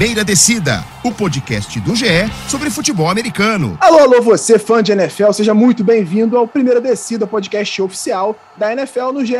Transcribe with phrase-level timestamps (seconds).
[0.00, 2.06] Primeira Descida, o podcast do GE
[2.48, 3.76] sobre futebol americano.
[3.78, 8.72] Alô, alô, você fã de NFL, seja muito bem-vindo ao Primeira Descida, podcast oficial da
[8.72, 9.34] NFL no GE.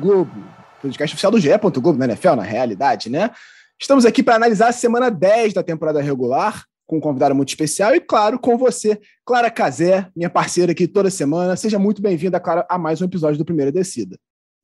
[0.00, 0.42] Globo.
[0.80, 1.50] Podcast oficial do GE.
[1.58, 3.30] Globo na NFL, na realidade, né?
[3.78, 7.94] Estamos aqui para analisar a semana 10 da temporada regular, com um convidado muito especial
[7.94, 11.56] e, claro, com você, Clara Cazé, minha parceira aqui toda semana.
[11.56, 14.16] Seja muito bem-vinda, Clara, a mais um episódio do Primeira Descida.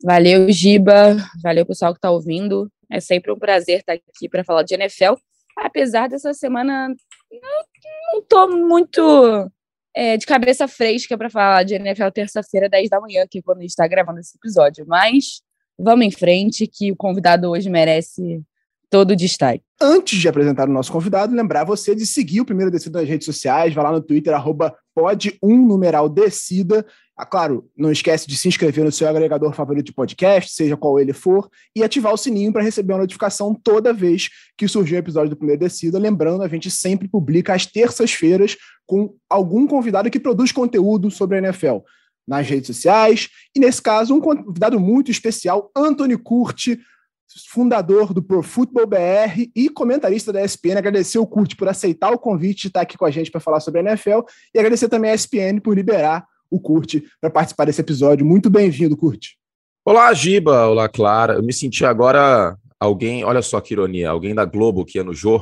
[0.02, 1.18] Valeu, Giba.
[1.42, 2.72] Valeu, pessoal que está ouvindo.
[2.90, 5.12] É sempre um prazer estar aqui para falar de NFL.
[5.56, 6.88] Apesar dessa semana,
[8.12, 9.50] não estou muito
[9.94, 13.58] é, de cabeça fresca para falar de NFL terça-feira, 10 da manhã, que é quando
[13.58, 14.84] a gente está gravando esse episódio.
[14.86, 15.42] Mas
[15.78, 18.42] vamos em frente, que o convidado hoje merece
[18.90, 19.64] todo o destaque.
[19.80, 23.24] Antes de apresentar o nosso convidado, lembrar você de seguir o Primeiro Descida nas redes
[23.24, 24.76] sociais, vai lá no Twitter, arroba
[25.42, 26.08] um numeral.
[27.22, 30.98] Ah, claro, não esquece de se inscrever no seu agregador favorito de podcast, seja qual
[30.98, 34.98] ele for, e ativar o sininho para receber a notificação toda vez que surgir um
[34.98, 36.00] episódio do Primeiro Descida.
[36.00, 41.38] Lembrando, a gente sempre publica às terças-feiras com algum convidado que produz conteúdo sobre a
[41.38, 41.76] NFL
[42.26, 43.28] nas redes sociais.
[43.54, 46.80] E nesse caso, um convidado muito especial, Anthony Curti,
[47.48, 50.76] fundador do Pro Football BR e comentarista da ESPN.
[50.76, 53.60] Agradecer o Curti por aceitar o convite de estar aqui com a gente para falar
[53.60, 57.80] sobre a NFL e agradecer também a ESPN por liberar o Curti para participar desse
[57.80, 58.26] episódio.
[58.26, 59.38] Muito bem-vindo, Curti.
[59.84, 60.68] Olá, Giba.
[60.68, 61.34] Olá, Clara.
[61.34, 65.14] Eu me senti agora alguém, olha só que ironia, alguém da Globo que ia no
[65.14, 65.38] Jô,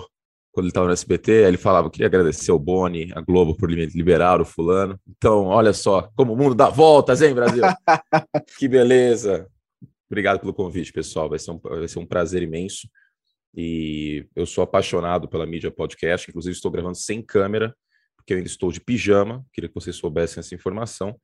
[0.53, 4.41] quando ele estava no SBT, ele falava, queria agradecer o Boni, a Globo por liberar
[4.41, 4.98] o fulano.
[5.08, 7.62] Então, olha só, como o mundo dá voltas, hein, Brasil?
[8.58, 9.48] que beleza.
[10.08, 11.28] Obrigado pelo convite, pessoal.
[11.28, 12.88] Vai ser, um, vai ser um prazer imenso.
[13.55, 16.28] E eu sou apaixonado pela mídia podcast.
[16.28, 17.75] Inclusive, estou gravando sem câmera,
[18.21, 19.45] porque eu ainda estou de pijama.
[19.53, 21.17] Queria que vocês soubessem essa informação.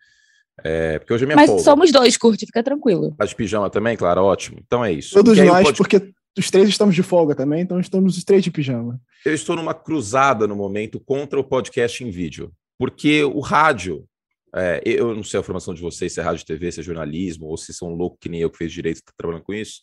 [0.65, 1.63] É, porque hoje é minha Mas folga.
[1.63, 3.15] somos dois, curte, fica tranquilo.
[3.17, 4.23] Tá de pijama também, Clara?
[4.23, 4.59] Ótimo.
[4.67, 5.15] Então é isso.
[5.15, 5.77] Todos nós, pode...
[5.77, 9.01] porque os três estamos de folga também, então estamos os três de pijama.
[9.25, 12.53] Eu estou numa cruzada no momento contra o podcast em vídeo.
[12.79, 14.07] Porque o rádio
[14.55, 17.47] é, eu não sei a formação de vocês, se é rádio, TV, se é jornalismo,
[17.47, 19.83] ou se são loucos que nem eu que fez direito está trabalhando com isso.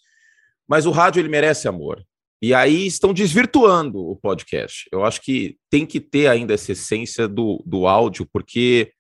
[0.68, 2.04] Mas o rádio ele merece amor.
[2.44, 4.90] E aí estão desvirtuando o podcast.
[4.92, 8.92] Eu acho que tem que ter ainda essa essência do, do áudio, porque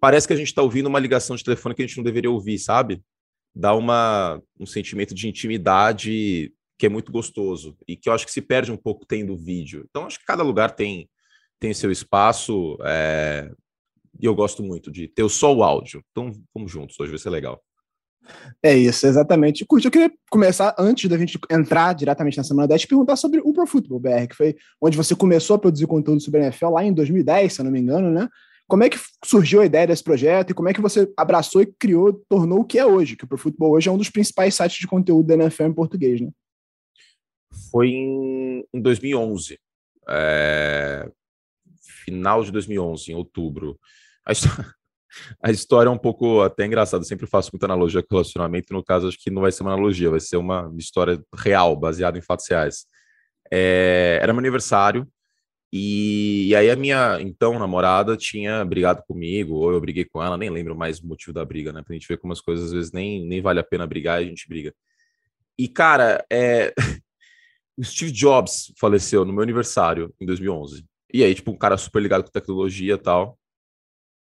[0.00, 2.30] parece que a gente está ouvindo uma ligação de telefone que a gente não deveria
[2.30, 3.02] ouvir, sabe?
[3.52, 8.30] Dá uma, um sentimento de intimidade que é muito gostoso e que eu acho que
[8.30, 9.84] se perde um pouco tendo vídeo.
[9.90, 11.10] Então, acho que cada lugar tem,
[11.58, 12.78] tem seu espaço.
[12.84, 13.50] É,
[14.20, 16.00] e eu gosto muito de ter só o áudio.
[16.12, 17.60] Então vamos juntos, hoje vai ser legal.
[18.62, 19.64] É isso, exatamente.
[19.64, 23.40] Curte, eu queria começar, antes da gente entrar diretamente na semana 10, te perguntar sobre
[23.40, 26.70] o Pro Football BR, que foi onde você começou a produzir conteúdo sobre a NFL
[26.70, 28.28] lá em 2010, se eu não me engano, né?
[28.66, 31.66] Como é que surgiu a ideia desse projeto e como é que você abraçou e
[31.78, 33.16] criou, tornou o que é hoje?
[33.16, 35.72] Que o Pro Football hoje é um dos principais sites de conteúdo da NFL em
[35.72, 36.30] português, né?
[37.70, 39.58] Foi em, em 2011.
[40.08, 41.10] É...
[42.04, 43.78] Final de 2011, em outubro.
[44.26, 44.66] A história,
[45.42, 47.02] a história é um pouco até engraçada.
[47.02, 48.72] Eu sempre faço muita analogia com relacionamento.
[48.72, 52.18] No caso, acho que não vai ser uma analogia, vai ser uma história real, baseada
[52.18, 52.86] em fatos reais.
[53.50, 55.06] É, era meu aniversário.
[55.72, 60.38] E, e, aí a minha então namorada tinha brigado comigo, ou eu briguei com ela,
[60.38, 61.82] nem lembro mais o motivo da briga, né?
[61.82, 64.26] Pra gente ver como as coisas às vezes nem, nem vale a pena brigar e
[64.26, 64.74] a gente briga.
[65.58, 66.72] E, cara, é...
[67.76, 70.84] o Steve Jobs faleceu no meu aniversário, em 2011.
[71.12, 73.38] E aí, tipo, um cara super ligado com tecnologia e tal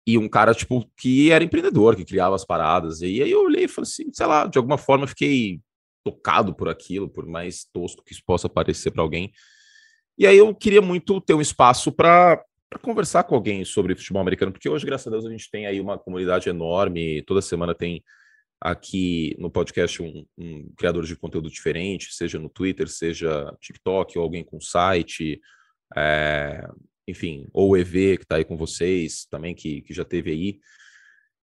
[0.07, 3.01] e um cara, tipo, que era empreendedor, que criava as paradas.
[3.01, 5.59] E aí eu olhei e falei assim, sei lá, de alguma forma eu fiquei
[6.01, 9.33] tocado por aquilo, por mais tosco que isso possa parecer para alguém.
[10.17, 12.41] E aí eu queria muito ter um espaço para
[12.81, 15.81] conversar com alguém sobre futebol americano, porque hoje, graças a Deus, a gente tem aí
[15.81, 18.01] uma comunidade enorme, toda semana tem
[18.61, 24.23] aqui no podcast um, um criador de conteúdo diferente, seja no Twitter, seja TikTok, ou
[24.23, 25.41] alguém com site,
[25.95, 26.65] é,
[27.07, 30.59] enfim, ou o EV que está aí com vocês também, que, que já teve aí.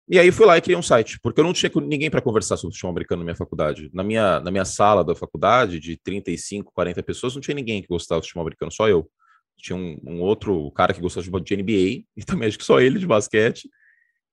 [0.08, 2.56] E aí fui lá e criei um site, porque eu não tinha ninguém para conversar
[2.56, 3.90] sobre futebol americano na minha faculdade.
[3.92, 7.88] Na minha, na minha sala da faculdade, de 35, 40 pessoas, não tinha ninguém que
[7.88, 9.10] gostava de futebol americano, só eu.
[9.56, 12.98] Tinha um, um outro cara que gostava de NBA, e também acho que só ele
[12.98, 13.68] de basquete.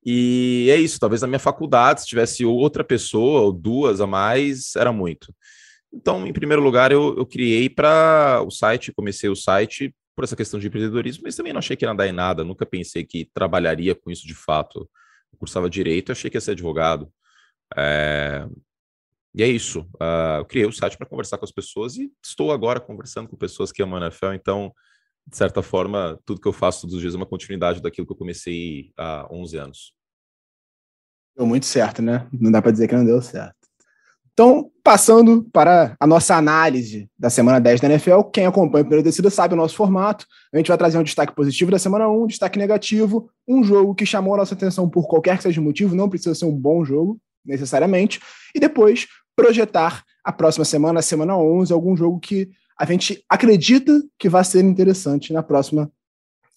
[0.05, 4.75] E é isso, talvez na minha faculdade, se tivesse outra pessoa ou duas a mais,
[4.75, 5.33] era muito.
[5.91, 10.35] Então, em primeiro lugar, eu, eu criei para o site, comecei o site por essa
[10.35, 13.29] questão de empreendedorismo, mas também não achei que ia dar em nada, nunca pensei que
[13.33, 14.89] trabalharia com isso de fato.
[15.31, 17.11] Eu cursava direito, achei que ia ser advogado.
[17.75, 18.47] É...
[19.35, 19.81] E é isso.
[19.95, 23.35] Uh, eu criei o site para conversar com as pessoas e estou agora conversando com
[23.35, 24.71] pessoas que amam a NFL, então,
[25.25, 28.13] de certa forma, tudo que eu faço todos os dias é uma continuidade daquilo que
[28.13, 29.93] eu comecei há 11 anos.
[31.35, 32.27] Deu muito certo, né?
[32.31, 33.62] Não dá para dizer que não deu certo.
[34.33, 39.03] Então, passando para a nossa análise da semana 10 da NFL, quem acompanha o primeiro
[39.03, 40.25] descida sabe o nosso formato.
[40.51, 43.93] A gente vai trazer um destaque positivo da semana 1, um destaque negativo, um jogo
[43.93, 46.55] que chamou a nossa atenção por qualquer que seja o motivo, não precisa ser um
[46.55, 48.19] bom jogo, necessariamente,
[48.55, 54.01] e depois projetar a próxima semana, a semana 11, algum jogo que a gente acredita
[54.17, 55.91] que vai ser interessante na próxima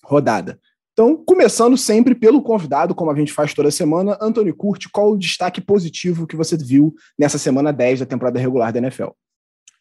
[0.02, 0.58] rodada.
[0.98, 5.18] Então, começando sempre pelo convidado, como a gente faz toda semana, Antônio Curti, qual o
[5.18, 9.08] destaque positivo que você viu nessa semana 10 da temporada regular da NFL?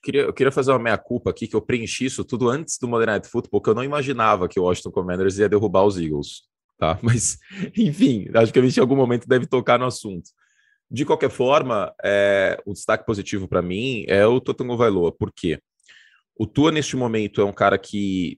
[0.05, 3.29] Eu queria fazer uma meia-culpa aqui, que eu preenchi isso tudo antes do Modern Night
[3.29, 6.41] Football, porque eu não imaginava que o Washington Commanders ia derrubar os Eagles,
[6.77, 6.99] tá?
[7.01, 7.37] Mas,
[7.77, 10.29] enfim, acho que a gente em algum momento deve tocar no assunto.
[10.91, 15.61] De qualquer forma, é, o destaque positivo para mim é o Totango Vailoa, por quê?
[16.37, 18.37] O Tua, neste momento, é um cara que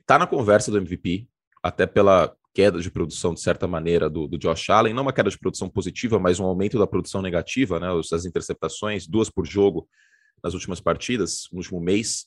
[0.00, 1.28] está na conversa do MVP,
[1.64, 5.30] até pela queda de produção, de certa maneira, do, do, Josh Allen, não uma queda
[5.30, 7.88] de produção positiva, mas um aumento da produção negativa, né?
[8.12, 9.88] As interceptações, duas por jogo
[10.42, 12.26] nas últimas partidas, no último mês.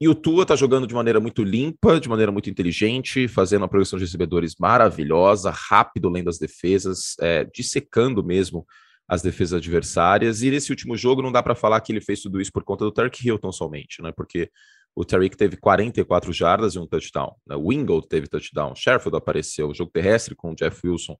[0.00, 3.68] E o Tua está jogando de maneira muito limpa, de maneira muito inteligente, fazendo uma
[3.68, 8.66] progressão de recebedores maravilhosa, rápido lendo as defesas, é, dissecando mesmo
[9.06, 10.42] as defesas adversárias.
[10.42, 12.84] E nesse último jogo não dá para falar que ele fez tudo isso por conta
[12.84, 14.10] do Tark Hilton somente, né?
[14.10, 14.50] Porque
[14.94, 17.34] o Tariq teve 44 jardas e um touchdown.
[17.46, 17.56] Né?
[17.56, 18.74] O Wingold teve touchdown.
[18.74, 19.68] Sherfield apareceu.
[19.68, 21.16] O jogo terrestre com o Jeff Wilson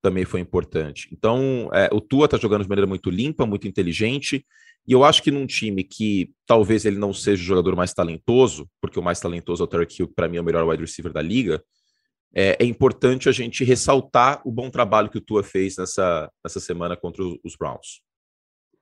[0.00, 1.08] também foi importante.
[1.12, 4.46] Então, é, o Tua está jogando de maneira muito limpa, muito inteligente.
[4.88, 8.66] E eu acho que num time que talvez ele não seja o jogador mais talentoso,
[8.80, 10.82] porque o mais talentoso é o Tarek Hill, que para mim é o melhor wide
[10.82, 11.62] receiver da liga,
[12.34, 16.60] é, é, importante a gente ressaltar o bom trabalho que o Tua fez nessa, nessa
[16.60, 18.00] semana contra os Browns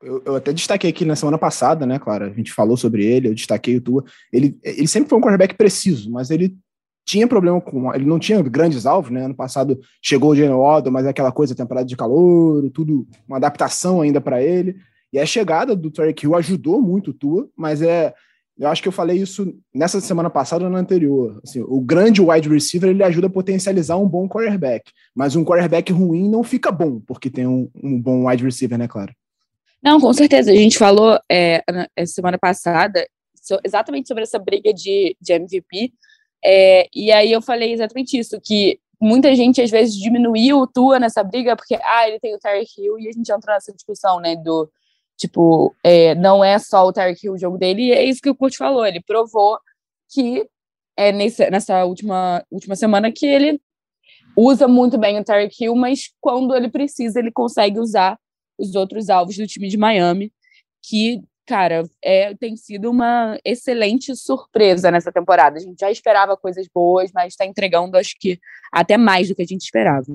[0.03, 2.27] eu, eu, até destaquei aqui na semana passada, né, Clara?
[2.27, 4.05] A gente falou sobre ele, eu destaquei o Tua.
[4.33, 6.57] Ele, ele sempre foi um quarterback preciso, mas ele
[7.05, 7.93] tinha problema com.
[7.95, 9.25] Ele não tinha grandes alvos, né?
[9.25, 13.39] Ano passado chegou o Jalen Waddle, mas é aquela coisa, temporada de calor, tudo, uma
[13.39, 14.77] adaptação ainda para ele.
[15.13, 18.15] E a chegada do Tarek Hill ajudou muito o Tua, mas é.
[18.61, 21.41] Eu acho que eu falei isso nessa semana passada ou na anterior.
[21.45, 25.93] Assim, o grande wide receiver ele ajuda a potencializar um bom quarterback, mas um quarterback
[25.93, 29.15] ruim não fica bom porque tem um, um bom wide receiver, né, Clara?
[29.83, 30.51] Não, com certeza.
[30.51, 33.07] A gente falou é, na semana passada
[33.65, 35.93] exatamente sobre essa briga de, de MVP.
[36.45, 40.99] É, e aí eu falei exatamente isso, que muita gente às vezes diminuiu o Tua
[40.99, 44.21] nessa briga, porque ah, ele tem o Terry Hill, e a gente entrou nessa discussão,
[44.21, 44.71] né, do
[45.17, 48.31] tipo, é, não é só o Terry Hill o jogo dele, e é isso que
[48.31, 49.59] o Kurt falou, ele provou
[50.13, 50.49] que
[50.97, 53.61] é nesse, nessa última, última semana que ele
[54.37, 58.19] usa muito bem o Terry Hill, mas quando ele precisa, ele consegue usar
[58.59, 60.33] os outros alvos do time de Miami,
[60.83, 65.59] que, cara, é, tem sido uma excelente surpresa nessa temporada.
[65.59, 68.39] A gente já esperava coisas boas, mas está entregando, acho que,
[68.73, 70.07] até mais do que a gente esperava.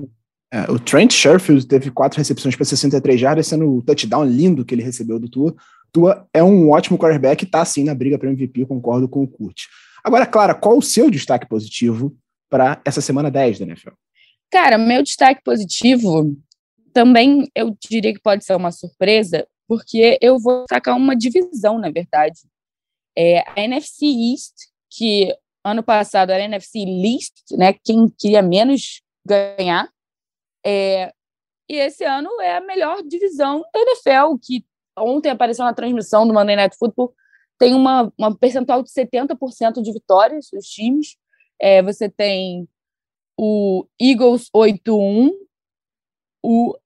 [0.52, 4.74] É, o Trent Sherfield teve quatro recepções para 63 jardas, sendo o touchdown lindo que
[4.74, 5.54] ele recebeu do Tua.
[5.92, 9.28] Tua é um ótimo quarterback e está sim na briga para MVP, concordo com o
[9.28, 9.62] Kurt.
[10.04, 12.16] Agora, Clara, qual o seu destaque positivo
[12.50, 13.90] para essa semana 10 da NFL?
[14.50, 16.36] Cara, meu destaque positivo
[16.94, 21.90] também eu diria que pode ser uma surpresa, porque eu vou destacar uma divisão, na
[21.90, 22.40] verdade.
[23.18, 24.54] É, a NFC East,
[24.88, 29.90] que ano passado era a NFC Least, né, quem queria menos ganhar,
[30.64, 31.12] é,
[31.68, 34.64] e esse ano é a melhor divisão da NFL, que
[34.96, 37.12] ontem apareceu na transmissão do Monday Night Football,
[37.58, 41.16] tem uma, uma percentual de 70% de vitórias dos times.
[41.60, 42.68] É, você tem
[43.36, 45.30] o Eagles 8-1,
[46.42, 46.76] o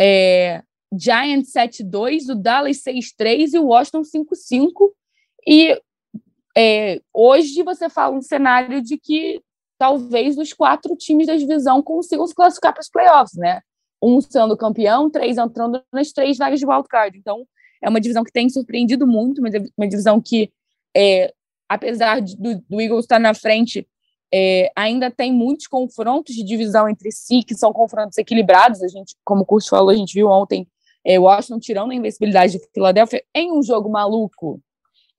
[0.00, 4.90] é, Giants 7-2, o Dallas 6-3 e o Washington 5-5.
[5.46, 5.78] E
[6.56, 9.42] é, hoje você fala um cenário de que
[9.78, 13.60] talvez os quatro times da divisão consigam se classificar para os playoffs, né?
[14.02, 17.18] Um sendo campeão, três entrando nas três vagas de wildcard.
[17.18, 17.46] Então,
[17.82, 19.40] é uma divisão que tem surpreendido muito,
[19.76, 20.50] uma divisão que,
[20.96, 21.32] é,
[21.68, 23.86] apesar do, do Eagles estar na frente,
[24.32, 28.82] é, ainda tem muitos confrontos de divisão entre si, que são confrontos equilibrados.
[28.82, 30.68] A gente, como o curso falou, a gente viu ontem
[31.04, 34.60] é, Washington tirando a invencibilidade de Filadélfia em um jogo maluco,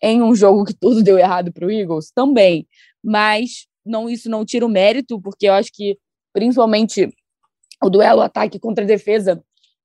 [0.01, 2.67] em um jogo que tudo deu errado para o Eagles também.
[3.03, 5.97] Mas não isso não tira o mérito, porque eu acho que
[6.33, 7.09] principalmente
[7.83, 9.43] o duelo ataque contra defesa,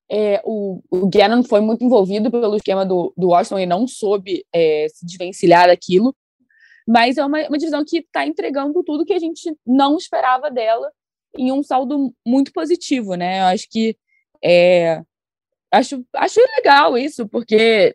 [0.08, 4.44] é, o, o Gannon foi muito envolvido pelo esquema do, do Washington e não soube
[4.52, 6.14] é, se desvencilhar daquilo
[6.86, 10.90] mas é uma, uma divisão que está entregando tudo que a gente não esperava dela
[11.36, 13.40] em um saldo muito positivo, né?
[13.40, 13.96] Eu acho que
[14.42, 15.02] é,
[15.72, 17.94] acho, acho legal isso, porque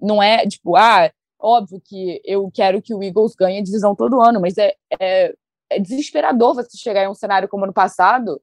[0.00, 4.20] não é tipo, ah, óbvio que eu quero que o Eagles ganhe a divisão todo
[4.20, 5.34] ano, mas é, é,
[5.70, 8.40] é desesperador você chegar em um cenário como ano passado,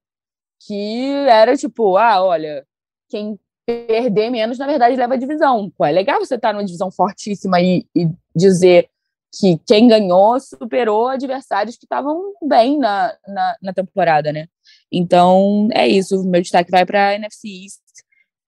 [0.66, 2.66] que era tipo, ah, olha,
[3.10, 5.72] quem perder menos, na verdade, leva a divisão.
[5.78, 8.90] Pô, é legal você estar numa divisão fortíssima e, e dizer
[9.32, 14.48] que quem ganhou superou adversários que estavam bem na, na, na, temporada, né?
[14.92, 16.24] Então, é isso.
[16.24, 17.82] Meu destaque vai para a NFC East,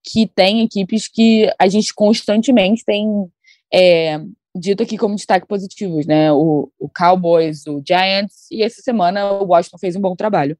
[0.02, 3.06] que tem equipes que a gente constantemente tem
[3.72, 4.20] é,
[4.54, 6.32] dito aqui como destaque positivos, né?
[6.32, 10.58] O, o Cowboys, o Giants, e essa semana o Washington fez um bom trabalho.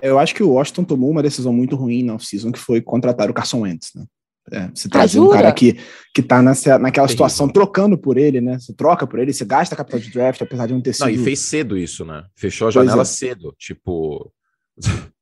[0.00, 3.30] Eu acho que o Washington tomou uma decisão muito ruim na off-season, que foi contratar
[3.30, 4.06] o Carson Wentz, né?
[4.52, 5.78] É, você traz um cara que,
[6.14, 8.58] que tá nessa, naquela situação trocando por ele, né?
[8.58, 11.04] Você troca por ele, você gasta capital de draft, apesar de não ter sido.
[11.04, 12.24] Não, e fez cedo isso, né?
[12.34, 13.04] Fechou a janela é.
[13.04, 13.54] cedo.
[13.58, 14.32] Tipo.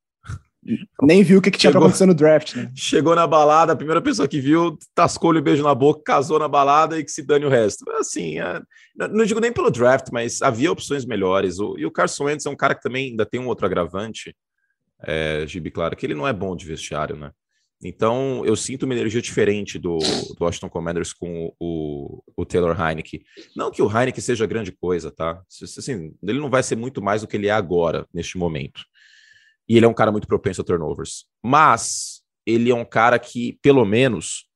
[1.01, 2.69] Nem viu o que, que tinha pra acontecer no draft, né?
[2.75, 6.47] Chegou na balada, a primeira pessoa que viu, tascou-lhe o beijo na boca, casou na
[6.47, 7.89] balada e que se dane o resto.
[7.91, 8.61] Assim, é,
[9.09, 11.59] não digo nem pelo draft, mas havia opções melhores.
[11.59, 14.35] O, e o Carson Wentz é um cara que também ainda tem um outro agravante,
[15.01, 17.31] é, Gibi, claro, que ele não é bom de vestiário, né?
[17.83, 23.23] Então, eu sinto uma energia diferente do, do Washington Commanders com o, o, Taylor Heineke.
[23.55, 25.41] Não que o Heineke seja grande coisa, tá?
[25.61, 28.81] Assim, ele não vai ser muito mais do que ele é agora, neste momento.
[29.67, 31.25] E ele é um cara muito propenso a turnovers.
[31.41, 34.49] Mas ele é um cara que, pelo menos,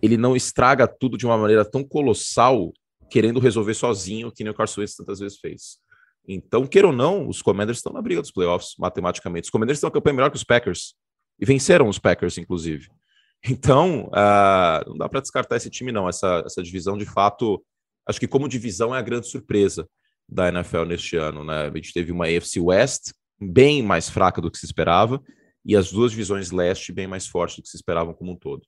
[0.00, 2.72] ele não estraga tudo de uma maneira tão colossal,
[3.10, 5.78] querendo resolver sozinho, que nem o Carson Wentz tantas vezes fez.
[6.26, 9.44] Então, queira ou não, os Commanders estão na briga dos playoffs, matematicamente.
[9.44, 10.94] Os Commanders estão uma campanha melhor que os Packers.
[11.40, 12.88] E venceram os Packers, inclusive.
[13.48, 16.08] Então, uh, não dá para descartar esse time, não.
[16.08, 17.62] Essa, essa divisão, de fato,
[18.06, 19.88] acho que como divisão é a grande surpresa
[20.28, 21.42] da NFL neste ano.
[21.42, 21.70] Né?
[21.72, 25.22] A gente teve uma AFC West bem mais fraca do que se esperava
[25.64, 28.62] e as duas divisões leste bem mais fortes do que se esperavam como um todo.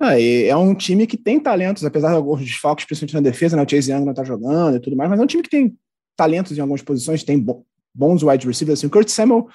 [0.00, 3.64] Ah, é um time que tem talentos, apesar de alguns desfalques, principalmente na defesa, né?
[3.64, 5.76] o Chase Young não está jogando e tudo mais, mas é um time que tem
[6.16, 7.44] talentos em algumas posições, tem
[7.94, 8.78] bons wide receivers.
[8.78, 9.48] Assim, o Kurt Samuel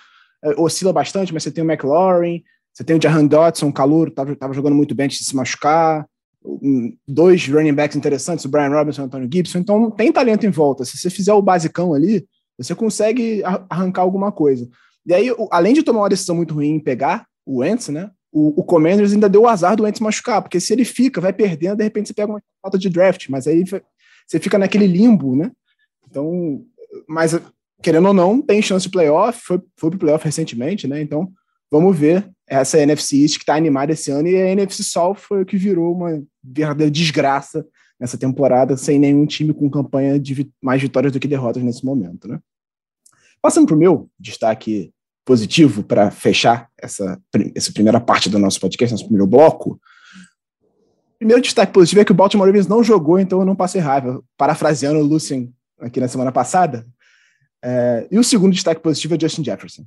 [0.58, 4.54] oscila bastante, mas você tem o McLaurin, você tem o Jahan Dotson, o Caluro, estava
[4.54, 6.08] jogando muito bem antes de se machucar.
[7.08, 9.60] Dois running backs interessantes, o Brian Robinson e o Antonio Gibson.
[9.60, 10.84] Então, tem talento em volta.
[10.84, 14.68] Se você fizer o basicão ali, você consegue arrancar alguma coisa.
[15.06, 18.10] E aí, além de tomar uma decisão muito ruim em pegar o Wentz, né?
[18.32, 21.32] O, o Commanders ainda deu o azar do Wentz machucar, porque se ele fica, vai
[21.32, 23.64] perdendo, de repente você pega uma falta de draft, mas aí
[24.26, 25.52] você fica naquele limbo, né?
[26.10, 26.64] Então,
[27.08, 27.40] mas
[27.84, 31.02] querendo ou não, tem chance de playoff, foi, foi pro playoff recentemente, né?
[31.02, 31.32] Então,
[31.70, 35.42] vamos ver essa NFC East que está animada esse ano e a NFC South foi
[35.42, 37.66] o que virou uma verdadeira desgraça
[38.00, 42.28] nessa temporada, sem nenhum time com campanha de mais vitórias do que derrotas nesse momento,
[42.28, 42.40] né?
[43.42, 44.92] Passando para o meu destaque
[45.26, 47.20] positivo para fechar essa,
[47.56, 49.80] essa primeira parte do nosso podcast, nosso primeiro bloco.
[51.18, 54.22] Primeiro destaque positivo é que o Baltimore Ravens não jogou, então eu não passei raiva.
[54.38, 56.86] Parafraseando o Lucien aqui na semana passada,
[57.64, 59.86] é, e o segundo destaque positivo é Justin Jefferson,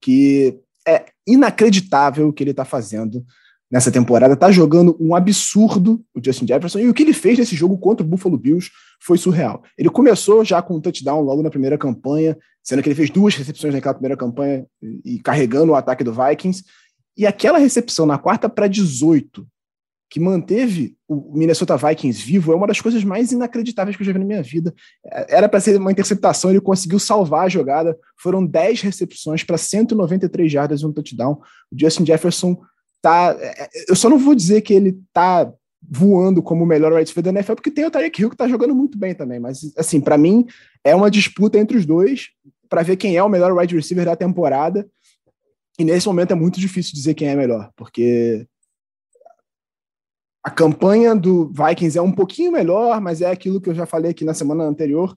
[0.00, 3.24] que é inacreditável o que ele está fazendo
[3.70, 4.34] nessa temporada.
[4.34, 8.06] Está jogando um absurdo o Justin Jefferson, e o que ele fez nesse jogo contra
[8.06, 9.62] o Buffalo Bills foi surreal.
[9.76, 13.34] Ele começou já com um touchdown logo na primeira campanha, sendo que ele fez duas
[13.34, 14.64] recepções naquela primeira campanha
[15.04, 16.64] e carregando o ataque do Vikings.
[17.16, 19.46] E aquela recepção na quarta para 18,
[20.10, 24.12] que manteve o Minnesota Vikings vivo é uma das coisas mais inacreditáveis que eu já
[24.12, 24.74] vi na minha vida.
[25.28, 27.96] Era para ser uma interceptação, ele conseguiu salvar a jogada.
[28.18, 31.40] Foram 10 recepções para 193 jardas e um touchdown.
[31.70, 32.60] O Justin Jefferson
[33.00, 33.36] tá.
[33.88, 35.50] Eu só não vou dizer que ele tá
[35.80, 38.48] voando como o melhor wide receiver da NFL, porque tem o Tarek Hill que tá
[38.48, 39.38] jogando muito bem também.
[39.38, 40.44] Mas, assim, para mim,
[40.84, 42.30] é uma disputa entre os dois
[42.68, 44.88] para ver quem é o melhor wide receiver da temporada.
[45.78, 48.46] E nesse momento é muito difícil dizer quem é melhor, porque
[50.42, 54.10] a campanha do Vikings é um pouquinho melhor, mas é aquilo que eu já falei
[54.10, 55.14] aqui na semana anterior.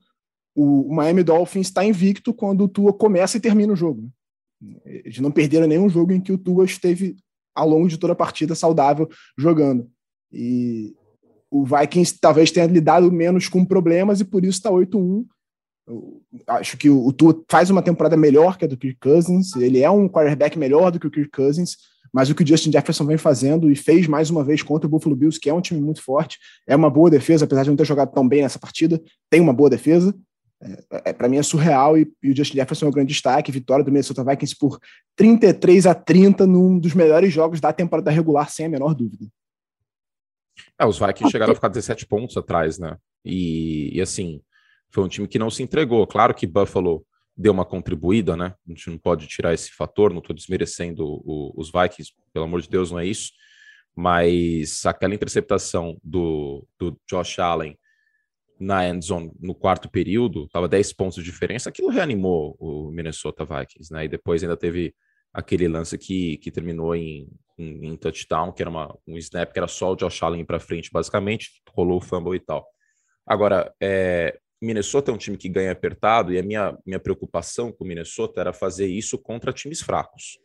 [0.56, 4.12] O Miami Dolphins está invicto quando o Tua começa e termina o jogo.
[4.86, 7.16] Eles não perderam nenhum jogo em que o Tua esteve
[7.56, 9.90] ao longo de toda a partida saudável jogando.
[10.32, 10.94] E
[11.50, 15.26] o Vikings talvez tenha lidado menos com problemas e por isso está 8-1.
[16.48, 19.56] acho que o, Tua faz uma temporada melhor que a do Kirk Cousins.
[19.56, 21.78] Ele é um quarterback melhor do que o Kirk Cousins
[22.14, 24.90] mas o que o Justin Jefferson vem fazendo e fez mais uma vez contra o
[24.90, 27.76] Buffalo Bills, que é um time muito forte, é uma boa defesa, apesar de não
[27.76, 30.16] ter jogado tão bem nessa partida, tem uma boa defesa.
[30.62, 33.52] É, é para mim é surreal e, e, o Justin Jefferson é um grande destaque.
[33.52, 34.80] Vitória do Minnesota Vikings por
[35.16, 39.26] 33 a 30 num dos melhores jogos da temporada regular, sem a menor dúvida.
[40.80, 42.96] É, os Vikings chegaram a ficar 17 pontos atrás, né?
[43.26, 44.40] E, e assim,
[44.92, 46.06] foi um time que não se entregou.
[46.06, 47.04] Claro que Buffalo
[47.36, 48.54] deu uma contribuída, né?
[48.68, 52.62] A gente não pode tirar esse fator, não estou desmerecendo o, os Vikings, pelo amor
[52.62, 53.32] de Deus, não é isso.
[53.96, 57.78] Mas aquela interceptação do, do Josh Allen
[58.60, 63.44] na end zone no quarto período, estava 10 pontos de diferença, aquilo reanimou o Minnesota
[63.46, 64.06] Vikings, né?
[64.06, 64.96] E depois ainda teve
[65.34, 69.60] aquele lance que, que terminou em, em, em touchdown, que era uma, um snap que
[69.60, 72.66] era só o Josh Allen para frente, basicamente, rolou o fumble e tal.
[73.26, 77.84] Agora, é, Minnesota é um time que ganha apertado e a minha, minha preocupação com
[77.84, 80.40] o Minnesota era fazer isso contra times fracos.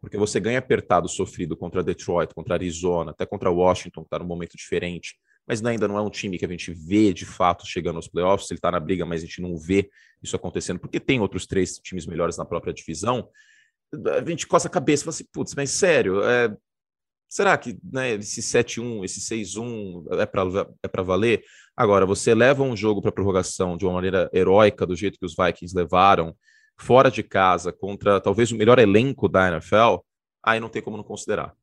[0.00, 4.26] Porque você ganha apertado, sofrido contra Detroit, contra Arizona, até contra Washington, que está num
[4.26, 7.96] momento diferente, mas ainda não é um time que a gente vê de fato chegando
[7.96, 9.88] aos playoffs, ele está na briga, mas a gente não vê
[10.22, 13.28] isso acontecendo, porque tem outros três times melhores na própria divisão
[13.92, 16.54] a gente coça a cabeça e fala assim, putz, mas sério, é,
[17.32, 20.42] será que né, esse 7-1, esse 6-1 é para
[20.82, 21.42] é valer?
[21.74, 25.34] Agora, você leva um jogo para prorrogação de uma maneira heróica, do jeito que os
[25.34, 26.36] Vikings levaram,
[26.78, 30.00] fora de casa, contra talvez o melhor elenco da NFL,
[30.42, 31.54] aí não tem como não considerar.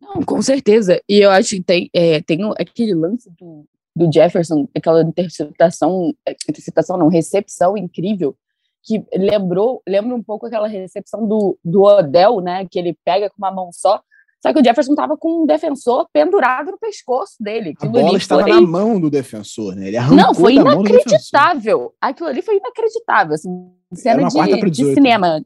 [0.00, 1.02] Não, com certeza.
[1.08, 3.66] E eu acho que tem, é, tem aquele lance do,
[3.96, 6.14] do Jefferson, aquela interceptação,
[6.48, 8.36] interceptação não, recepção incrível,
[8.84, 13.38] que lembrou, lembra um pouco aquela recepção do, do Odell, né, que ele pega com
[13.38, 14.00] uma mão só,
[14.42, 17.74] só que o Jefferson estava com um defensor pendurado no pescoço dele.
[17.76, 18.50] Aquilo a bola estava foi...
[18.50, 19.86] na mão do defensor, né?
[19.86, 21.94] Ele arrancou Não, foi inacreditável.
[22.00, 25.40] Aquilo ali foi inacreditável, assim, cena de, de cinema.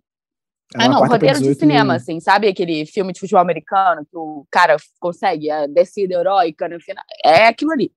[0.74, 4.76] ah, não, roteiro de cinema, assim, sabe aquele filme de futebol americano que o cara
[4.98, 7.04] consegue a descida heróica no final?
[7.22, 7.92] É aquilo ali.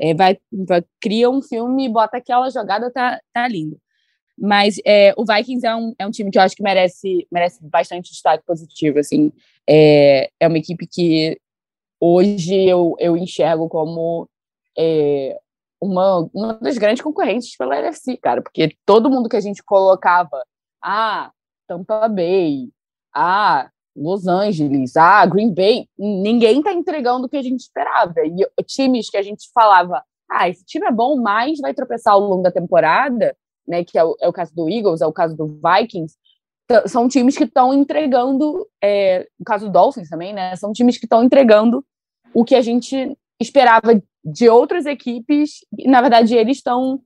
[0.00, 3.78] É, vai, vai, cria um filme e bota aquela jogada, tá, tá lindo.
[4.36, 7.58] Mas é, o Vikings é um, é um time que eu acho que merece, merece
[7.62, 8.98] bastante destaque positivo.
[8.98, 9.30] Assim.
[9.70, 11.40] É, é uma equipe que
[12.00, 14.28] hoje eu, eu enxergo como
[14.76, 15.38] é,
[15.80, 20.44] uma, uma das grandes concorrentes pela NFC, cara, porque todo mundo que a gente colocava,
[20.82, 21.30] ah,
[21.68, 22.70] Tampa Bay,
[23.14, 28.14] ah, Los Angeles, ah, Green Bay, ninguém tá entregando o que a gente esperava.
[28.24, 32.20] E times que a gente falava, ah, esse time é bom, mas vai tropeçar ao
[32.20, 33.36] longo da temporada,
[33.66, 36.16] né, que é o, é o caso do Eagles, é o caso do Vikings,
[36.86, 41.06] são times que estão entregando, é, o caso do Dolphins também, né, são times que
[41.06, 41.84] estão entregando
[42.34, 47.00] o que a gente esperava de outras equipes, e na verdade eles estão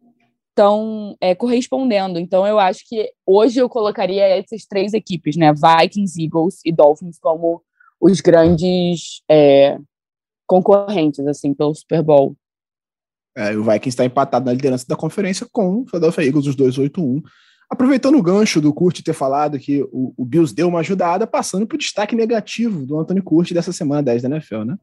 [0.50, 2.16] estão é, correspondendo.
[2.16, 7.18] Então eu acho que hoje eu colocaria essas três equipes, né, Vikings, Eagles e Dolphins
[7.18, 7.60] como
[8.00, 9.78] os grandes é,
[10.46, 12.36] concorrentes assim pelo Super Bowl.
[13.36, 17.22] É, o Vikings está empatado na liderança da conferência com o Philadelphia Eagles, os 2-8-1.
[17.74, 21.66] Aproveitando o gancho do Curti ter falado que o, o Bills deu uma ajudada, passando
[21.66, 24.78] para o destaque negativo do Anthony Curti dessa semana 10 da NFL, né?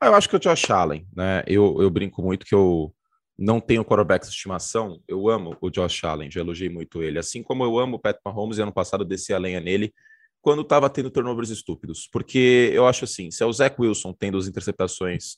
[0.00, 1.42] Ah, eu acho que o Josh Allen, né?
[1.46, 2.94] Eu, eu brinco muito que eu
[3.36, 7.18] não tenho quarterback de estimação, eu amo o Josh Allen, já elogiei muito ele.
[7.18, 9.92] Assim como eu amo o Pat Mahomes e ano passado desci a lenha nele
[10.40, 12.08] quando estava tendo turnovers estúpidos.
[12.12, 15.36] Porque eu acho assim, se é o Zach Wilson tendo as interceptações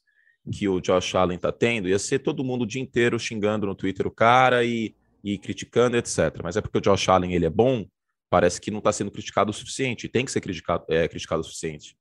[0.52, 3.74] que o Josh Allen tá tendo, ia ser todo mundo o dia inteiro xingando no
[3.74, 4.94] Twitter o cara e,
[5.26, 6.40] e criticando, etc.
[6.40, 7.84] Mas é porque o Josh Allen ele é bom,
[8.30, 11.44] parece que não está sendo criticado o suficiente, tem que ser criticado, é, criticado o
[11.44, 11.98] suficiente.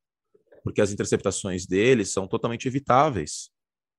[0.64, 3.50] Porque as interceptações dele são totalmente evitáveis.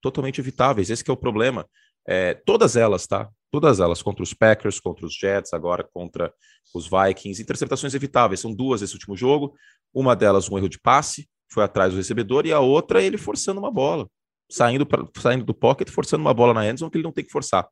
[0.01, 1.69] Totalmente evitáveis, esse é o problema.
[2.07, 3.29] É, todas elas, tá?
[3.51, 6.33] Todas elas, contra os Packers, contra os Jets, agora contra
[6.73, 8.39] os Vikings, interceptações evitáveis.
[8.39, 9.57] São duas esse último jogo.
[9.93, 13.59] Uma delas, um erro de passe, foi atrás do recebedor, e a outra, ele forçando
[13.59, 14.09] uma bola
[14.49, 17.33] saindo, pra, saindo do pocket, forçando uma bola na endzone que ele não tem que
[17.33, 17.69] forçar.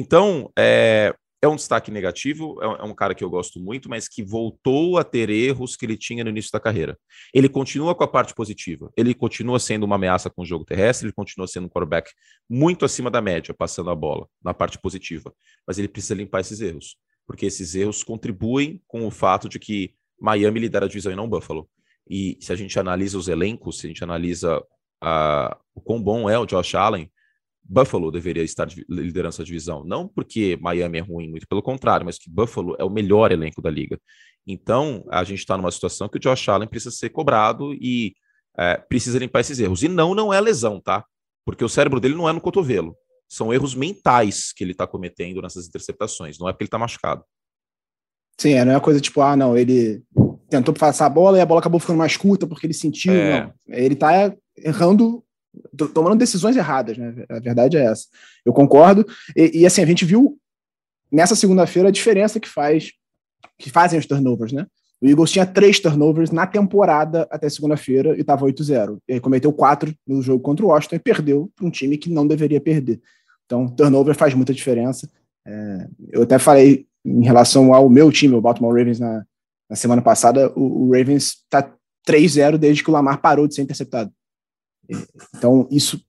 [0.00, 4.08] Então, é, é um destaque negativo, é, é um cara que eu gosto muito, mas
[4.08, 6.98] que voltou a ter erros que ele tinha no início da carreira.
[7.34, 11.06] Ele continua com a parte positiva, ele continua sendo uma ameaça com o jogo terrestre,
[11.06, 12.10] ele continua sendo um quarterback
[12.48, 15.34] muito acima da média, passando a bola, na parte positiva.
[15.66, 19.92] Mas ele precisa limpar esses erros, porque esses erros contribuem com o fato de que
[20.18, 21.68] Miami lidera a divisão e não Buffalo.
[22.08, 24.62] E se a gente analisa os elencos, se a gente analisa
[25.74, 27.10] o quão bom é o Josh Allen,
[27.70, 29.84] Buffalo deveria estar liderando essa divisão.
[29.84, 33.62] Não porque Miami é ruim, muito pelo contrário, mas que Buffalo é o melhor elenco
[33.62, 33.96] da liga.
[34.44, 38.12] Então, a gente está numa situação que o Josh Allen precisa ser cobrado e
[38.58, 39.84] é, precisa limpar esses erros.
[39.84, 41.04] E não, não é lesão, tá?
[41.44, 42.96] Porque o cérebro dele não é no cotovelo.
[43.28, 47.22] São erros mentais que ele está cometendo nessas interceptações, não é porque ele está machucado.
[48.36, 50.02] Sim, é, não é uma coisa tipo, ah, não, ele
[50.48, 53.12] tentou passar a bola e a bola acabou ficando mais curta porque ele sentiu.
[53.12, 53.42] É.
[53.42, 53.54] Não.
[53.68, 55.22] Ele está errando,
[55.92, 57.24] tomando decisões erradas, né?
[57.28, 58.06] A verdade é essa.
[58.44, 59.06] Eu concordo.
[59.36, 60.38] E, e assim, a gente viu
[61.10, 62.92] nessa segunda-feira a diferença que faz,
[63.58, 64.66] que fazem os turnovers, né?
[65.02, 68.98] O Eagles tinha três turnovers na temporada até segunda-feira e estava 8-0.
[69.08, 72.26] Ele cometeu quatro no jogo contra o Washington e perdeu para um time que não
[72.26, 73.00] deveria perder.
[73.46, 75.10] Então, turnover faz muita diferença.
[75.46, 79.24] É, eu até falei em relação ao meu time, o Baltimore Ravens, na,
[79.70, 81.72] na semana passada, o, o Ravens está
[82.06, 84.12] 3-0 desde que o Lamar parou de ser interceptado.
[85.36, 86.00] Então, isso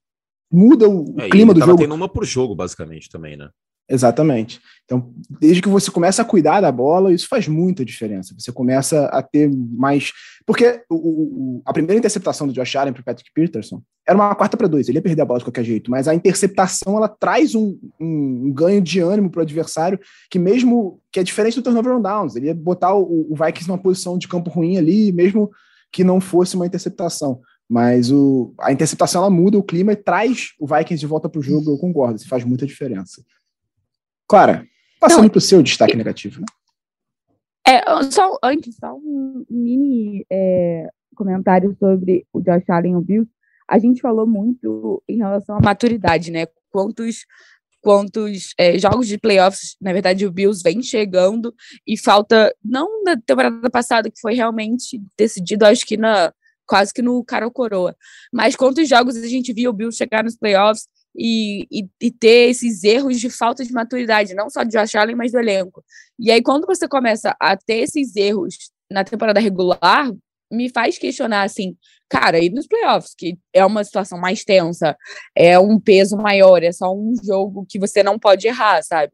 [0.52, 1.78] muda o é, clima do jogo.
[1.78, 3.50] tendo uma por jogo, basicamente, também, né?
[3.90, 4.62] Exatamente.
[4.86, 8.34] Então, desde que você começa a cuidar da bola, isso faz muita diferença.
[8.38, 10.14] Você começa a ter mais.
[10.46, 14.58] Porque o, o, a primeira interceptação do Josh Allen para Patrick Peterson era uma quarta
[14.58, 17.54] para dois, ele ia perder a bola de qualquer jeito, mas a interceptação ela traz
[17.54, 21.62] um, um, um ganho de ânimo para o adversário, que mesmo que é diferente do
[21.62, 25.12] turnover on downs, ele ia botar o, o Vikings numa posição de campo ruim ali,
[25.12, 25.52] mesmo
[25.92, 27.42] que não fosse uma interceptação.
[27.72, 31.40] Mas o, a interceptação ela muda o clima e traz o Vikings de volta para
[31.40, 33.24] o jogo, eu concordo, isso faz muita diferença.
[34.28, 34.68] Clara,
[35.00, 36.48] passando para o seu destaque negativo, né?
[37.66, 37.82] É,
[38.12, 43.32] só antes, só um mini é, comentário sobre o Josh Allen e o Bills.
[43.70, 46.48] A gente falou muito em relação à maturidade, né?
[46.72, 47.26] Quantos
[47.80, 51.56] quantos é, jogos de playoffs, na verdade, o Bills vem chegando
[51.88, 56.34] e falta, não na temporada passada, que foi realmente decidido, acho que na
[56.72, 57.94] quase que no cara ou coroa,
[58.32, 62.50] mas quantos jogos a gente viu o Bills chegar nos playoffs e, e, e, ter
[62.50, 65.84] esses erros de falta de maturidade, não só de Josh Allen, mas do elenco.
[66.18, 68.56] E aí, quando você começa a ter esses erros
[68.90, 70.10] na temporada regular,
[70.50, 71.76] me faz questionar assim,
[72.08, 74.96] cara, e nos playoffs, que é uma situação mais tensa,
[75.36, 79.12] é um peso maior, é só um jogo que você não pode errar, sabe?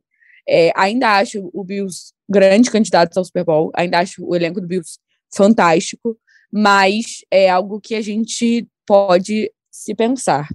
[0.48, 4.68] É, ainda acho o Bills grande candidato ao Super Bowl, ainda acho o elenco do
[4.68, 5.00] Bills
[5.36, 6.16] fantástico,
[6.52, 10.48] mas é algo que a gente pode se pensar.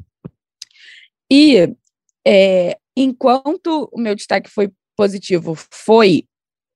[1.30, 1.74] E
[2.26, 6.26] é, enquanto o meu destaque foi positivo foi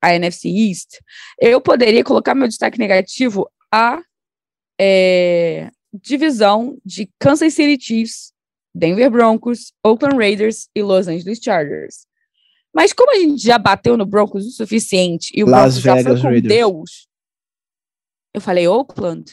[0.02, 1.00] a NFC East,
[1.40, 4.00] eu poderia colocar meu destaque negativo a
[4.80, 8.32] é, divisão de Kansas City Chiefs,
[8.74, 12.06] Denver Broncos, Oakland Raiders e Los Angeles Chargers.
[12.74, 15.94] Mas como a gente já bateu no Broncos o suficiente e o Las Broncos já
[15.94, 16.54] Vegas foi com Raiders.
[16.54, 17.08] Deus,
[18.36, 19.32] eu falei Oakland.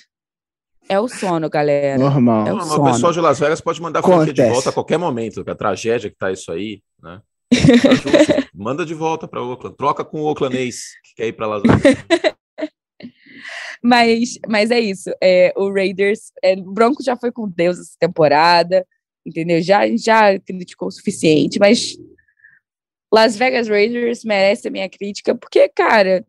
[0.88, 1.98] É o sono, galera.
[1.98, 2.48] Normal.
[2.48, 2.84] É o sono.
[2.84, 4.54] o pessoal de Las Vegas pode mandar a franquia de Acontece.
[4.54, 7.22] volta a qualquer momento, que a tragédia que tá isso aí, né?
[7.22, 7.24] Tá.
[8.56, 9.76] Manda de volta para Oakland.
[9.76, 11.84] Troca com o Oakland Ace, que quer ir para Las Vegas.
[13.86, 15.12] Mas, mas é isso.
[15.22, 18.88] É, o Raiders, é, o Broncos já foi com Deus essa temporada,
[19.26, 19.62] entendeu?
[19.62, 21.98] Já, já criticou o suficiente, mas
[23.14, 26.26] Las Vegas Raiders merece a minha crítica, porque, cara,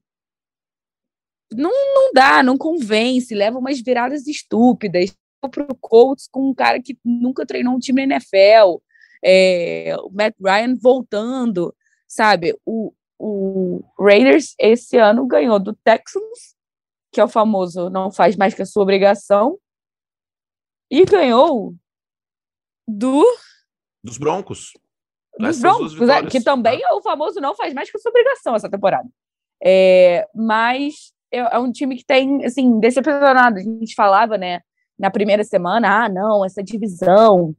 [1.56, 5.14] não, não dá, não convence, leva umas viradas estúpidas.
[5.50, 8.80] Pro Colts com um cara que nunca treinou um time na NFL,
[9.22, 11.74] é, o Matt Ryan voltando,
[12.08, 12.58] sabe?
[12.64, 16.54] O, o Raiders esse ano ganhou do Texans,
[17.12, 19.58] que é o famoso não faz mais que a sua obrigação,
[20.90, 21.74] e ganhou
[22.86, 23.24] do
[24.02, 24.72] Dos Broncos.
[25.38, 28.54] dos Broncos, é, que também é o famoso não faz mais que a sua obrigação
[28.54, 29.08] essa temporada.
[29.62, 33.58] É, mas é, é um time que tem, assim, decepcionado.
[33.58, 34.60] A gente falava, né,
[34.98, 37.54] na primeira semana, ah, não, essa divisão,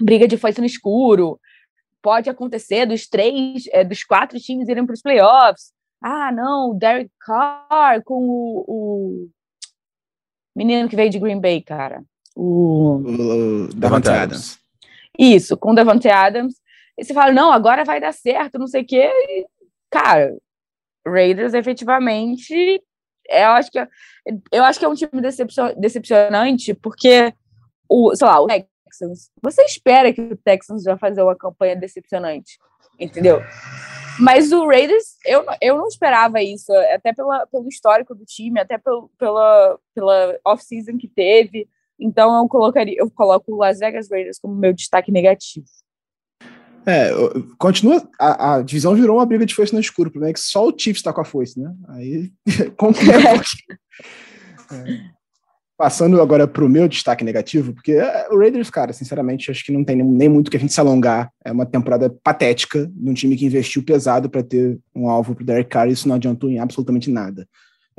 [0.00, 1.38] briga de foice no escuro,
[2.02, 5.72] pode acontecer dos três, é, dos quatro times irem para os playoffs.
[6.02, 9.28] Ah, não, o Derek Carr com o, o
[10.56, 12.02] menino que veio de Green Bay, cara.
[12.34, 12.96] O...
[12.96, 14.08] O, o Davante.
[14.08, 14.58] Adams.
[15.18, 16.54] Isso, com o Davante Adams.
[16.96, 19.10] E você fala, não, agora vai dar certo, não sei o quê.
[19.28, 19.46] E,
[19.90, 20.34] cara,
[21.06, 22.82] Raiders efetivamente,
[23.30, 23.88] eu acho que é,
[24.52, 27.32] eu acho que é um time decepcio- decepcionante, porque
[27.88, 32.58] o, sei lá, o Texans, você espera que o Texans vai fazer uma campanha decepcionante,
[32.98, 33.40] entendeu?
[34.18, 38.76] Mas o Raiders, eu, eu não esperava isso, até pela, pelo histórico do time, até
[38.76, 41.66] pelo, pela, pela off-season que teve.
[41.98, 45.66] Então eu colocaria, eu coloco o Las Vegas Raiders como meu destaque negativo.
[46.86, 48.02] É, o- continua.
[48.18, 50.08] A, a divisão virou uma briga de foice no escuro.
[50.08, 51.72] O problema é que só o Chiefs tá com a foice, né?
[51.88, 52.30] Aí
[52.82, 53.12] um pouquinho.
[54.72, 55.10] É.
[55.76, 59.82] Passando agora pro meu destaque negativo, porque é, o Raiders, cara, sinceramente, acho que não
[59.82, 61.30] tem nem, nem muito que a gente se alongar.
[61.42, 65.44] É uma temporada patética de um time que investiu pesado para ter um alvo pro
[65.44, 65.88] Derek Carr.
[65.88, 67.46] e Isso não adiantou em absolutamente nada.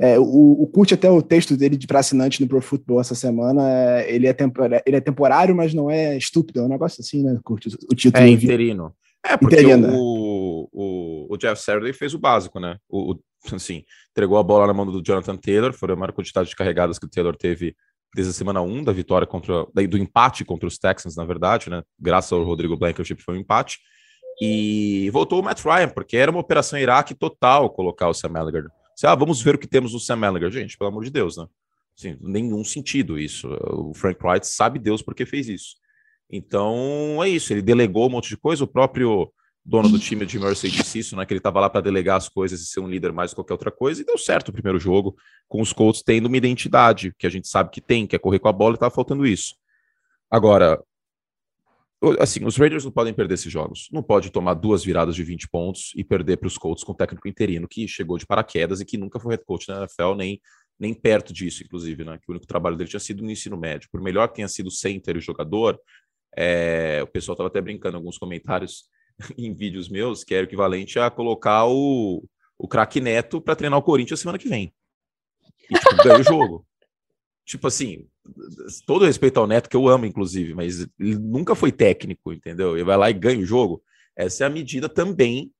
[0.02, 3.14] É, o, o Kurt, até o texto dele de para assinante no Pro Football essa
[3.14, 4.36] semana, é, ele, é
[4.84, 6.58] ele é temporário, mas não é estúpido.
[6.58, 7.66] É um negócio assim, né, Kurt?
[7.66, 8.24] O título.
[8.24, 8.92] É interino.
[9.24, 9.94] É, porque Interino, né?
[9.96, 12.78] o, o, o Jeff Saturday fez o básico, né?
[12.88, 13.20] O, o-
[13.54, 16.98] assim, entregou a bola na mão do Jonathan Taylor, foi a maior quantidade de carregadas
[16.98, 17.76] que o Taylor teve
[18.12, 21.82] desde a semana 1 da vitória contra, do empate contra os Texans, na verdade, né?
[21.98, 23.78] Graças ao Rodrigo Blankenship foi um empate.
[24.40, 28.66] E voltou o Matt Ryan, porque era uma operação Iraque total colocar o Sam Ellinger.
[29.04, 30.50] Ah, vamos ver o que temos no Sam Ellinger.
[30.50, 31.46] Gente, pelo amor de Deus, né?
[31.96, 33.48] Assim, nenhum sentido isso.
[33.70, 35.76] O Frank Wright sabe Deus por que fez isso.
[36.30, 37.52] Então é isso.
[37.52, 38.64] Ele delegou um monte de coisa.
[38.64, 39.32] O próprio
[39.64, 41.26] dono do time de Mercy disse isso, né?
[41.26, 43.36] Que ele estava lá para delegar as coisas e ser um líder mais do que
[43.36, 44.00] qualquer outra coisa.
[44.00, 45.16] E deu certo o primeiro jogo,
[45.48, 48.38] com os Colts tendo uma identidade que a gente sabe que tem, que é correr
[48.38, 49.54] com a bola, e estava faltando isso.
[50.30, 50.82] Agora,
[52.18, 53.88] assim, os Raiders não podem perder esses jogos.
[53.92, 56.94] Não pode tomar duas viradas de 20 pontos e perder para os Colts com o
[56.94, 60.40] técnico interino que chegou de paraquedas e que nunca foi head coach na NFL, nem,
[60.78, 62.18] nem perto disso, inclusive, né?
[62.18, 63.88] Que o único trabalho dele tinha sido no ensino médio.
[63.90, 65.78] Por melhor que tenha sido center e jogador,
[66.36, 68.84] é, o pessoal estava até brincando em alguns comentários
[69.38, 72.24] em vídeos meus, que é o equivalente a colocar o,
[72.58, 74.74] o craque Neto para treinar o Corinthians semana que vem.
[75.70, 76.66] E tipo, ganha o jogo.
[77.44, 78.06] Tipo assim,
[78.86, 82.76] todo respeito ao Neto, que eu amo, inclusive, mas ele nunca foi técnico, entendeu?
[82.76, 83.82] Ele vai lá e ganha o jogo.
[84.16, 85.52] Essa é a medida também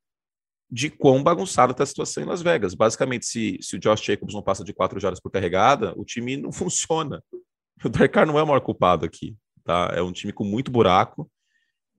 [0.70, 2.74] de quão bagunçada está a situação em Las Vegas.
[2.74, 6.36] Basicamente, se, se o Josh Jacobs não passa de quatro jardas por carregada, o time
[6.36, 7.22] não funciona.
[7.84, 9.92] O Carr não é o maior culpado aqui, tá?
[9.94, 11.30] É um time com muito buraco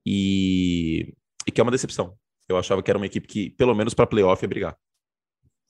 [0.04, 1.14] e,
[1.46, 2.16] e que é uma decepção.
[2.48, 4.76] Eu achava que era uma equipe que, pelo menos para playoff, ia brigar.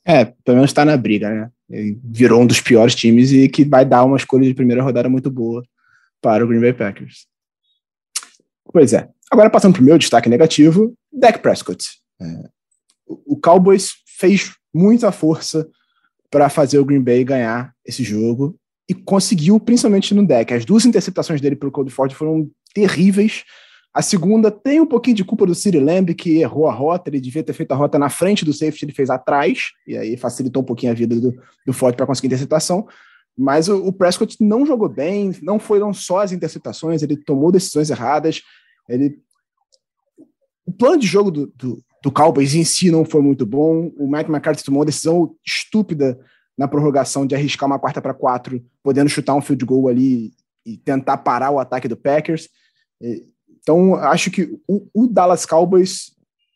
[0.05, 1.51] É, pelo menos está na briga, né?
[1.69, 5.31] Virou um dos piores times e que vai dar uma escolha de primeira rodada muito
[5.31, 5.63] boa
[6.21, 7.27] para o Green Bay Packers.
[8.73, 9.09] Pois é.
[9.31, 11.87] Agora passando para o meu destaque negativo, Dak Prescott.
[12.21, 12.49] É,
[13.07, 15.69] o Cowboys fez muita força
[16.31, 20.53] para fazer o Green Bay ganhar esse jogo e conseguiu, principalmente no deck.
[20.53, 23.45] As duas interceptações dele para o Cold Ford foram terríveis
[23.95, 27.21] a segunda tem um pouquinho de culpa do City Lamb, que errou a rota, ele
[27.21, 30.63] devia ter feito a rota na frente do safety, ele fez atrás, e aí facilitou
[30.63, 31.33] um pouquinho a vida do,
[31.65, 32.89] do Ford para conseguir interceptação.
[33.39, 37.89] Mas o, o, Prescott não jogou bem, não foram só as interceptações, ele tomou decisões
[37.89, 38.43] erradas.
[38.89, 39.17] Ele...
[40.67, 43.93] O plano de jogo do, do, do Cowboys em si não foi muito bom.
[43.97, 46.19] O Mike McCarthy tomou uma decisão estúpida
[46.59, 50.33] na prorrogação de arriscar uma quarta para quatro, podendo chutar um field goal ali
[50.67, 52.49] e tentar parar o ataque do Packers.
[53.65, 56.13] Então, acho que o, o Dallas Cowboys,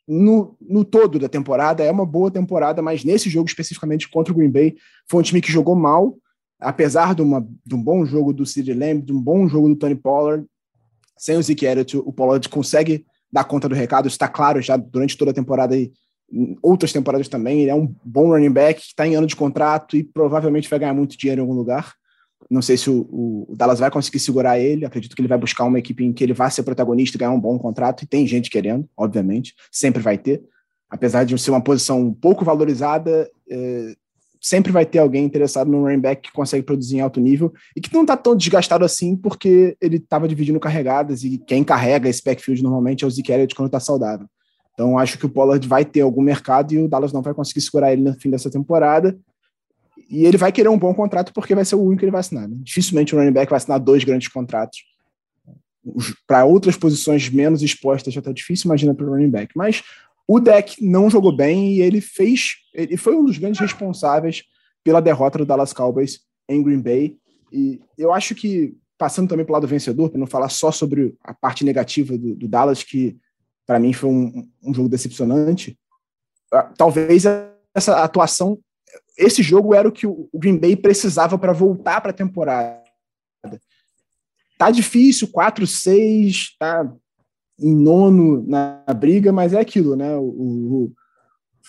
[0.07, 4.37] no, no, todo da temporada, é uma boa temporada, mas nesse jogo especificamente contra o
[4.37, 4.77] Green Bay,
[5.11, 6.19] foi um time que jogou mal,
[6.61, 9.77] apesar de, uma, de um bom jogo do CeeDee Lamb, de um bom jogo do
[9.77, 10.47] Tony Pollard.
[11.17, 15.17] Sem o Zeke Elliott, o Pollard consegue dar conta do recado, está claro já durante
[15.17, 15.91] toda a temporada e
[16.63, 17.63] outras temporadas também.
[17.63, 20.95] Ele é um bom running back, está em ano de contrato e provavelmente vai ganhar
[20.95, 21.95] muito dinheiro em algum lugar.
[22.51, 24.85] Não sei se o, o, Dallas vai conseguir segurar ele.
[24.85, 27.41] Acredito que ele vai buscar uma equipe em que ele vai ser protagonista ganhar um
[27.41, 28.03] bom contrato.
[28.03, 30.43] E tem gente querendo, obviamente, sempre vai ter.
[30.89, 33.95] Apesar de ser uma posição pouco valorizada, é,
[34.41, 37.81] sempre vai ter alguém interessado no running back que consegue produzir em alto nível e
[37.81, 42.23] que não está tão desgastado assim porque ele estava dividindo carregadas e quem carrega esse
[42.25, 44.27] backfield normalmente é o Zeke Elliott quando está saudável.
[44.73, 47.61] Então acho que o Pollard vai ter algum mercado e o Dallas não vai conseguir
[47.61, 49.19] segurar ele no fim dessa temporada.
[50.09, 52.21] E ele vai querer um bom contrato porque vai ser o único que ele vai
[52.21, 52.49] assinar.
[52.49, 52.57] Né?
[52.61, 54.79] Dificilmente o running back vai assinar dois grandes contratos.
[56.27, 59.53] Para outras posições menos expostas já está difícil, imagina para o running back.
[59.57, 59.83] Mas
[60.27, 62.57] o deck não jogou bem e ele fez.
[62.75, 64.45] Ele foi um dos grandes responsáveis
[64.83, 67.17] pela derrota do Dallas Cowboys em Green Bay.
[67.53, 71.15] E eu acho que, passando também para o lado vencedor, para não falar só sobre
[71.23, 73.17] a parte negativa do, do Dallas, que
[73.67, 75.79] para mim foi um, um jogo decepcionante,
[76.53, 77.25] ah, talvez
[77.75, 78.59] essa atuação
[79.17, 82.83] esse jogo era o que o Green Bay precisava para voltar para a temporada.
[84.59, 86.91] Tá difícil, 4-6, tá
[87.61, 90.17] em nono na briga, mas é aquilo, né?
[90.17, 90.93] O, o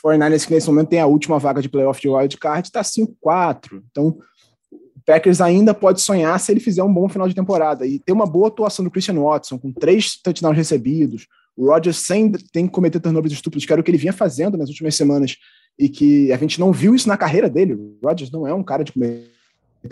[0.06, 3.84] 49ers que nesse momento tem a última vaga de playoff de wild card, está 5-4.
[3.92, 4.18] Então,
[4.72, 8.12] o Packers ainda pode sonhar se ele fizer um bom final de temporada e ter
[8.12, 11.28] uma boa atuação do Christian Watson, com três touchdowns recebidos,
[11.60, 14.58] o Rodgers sem tem que cometer turnovers estúpidos, que era o que ele vinha fazendo
[14.58, 15.36] nas últimas semanas
[15.78, 17.74] e que a gente não viu isso na carreira dele.
[17.74, 19.28] O Rodgers não é um cara de cometer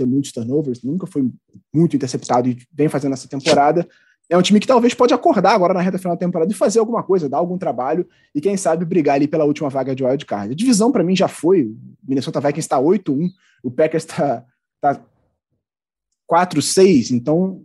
[0.06, 1.30] muitos turnovers, nunca foi
[1.74, 3.86] muito interceptado e vem fazendo essa temporada.
[4.30, 6.80] É um time que talvez pode acordar agora na reta final da temporada e fazer
[6.80, 10.26] alguma coisa, dar algum trabalho e quem sabe brigar ali pela última vaga de wild
[10.26, 10.54] card.
[10.54, 11.78] A divisão para mim já foi, o
[12.08, 13.30] Minnesota Vikings está 8-1,
[13.62, 14.46] o Packers está
[14.80, 15.02] tá
[16.32, 17.62] 4-6, então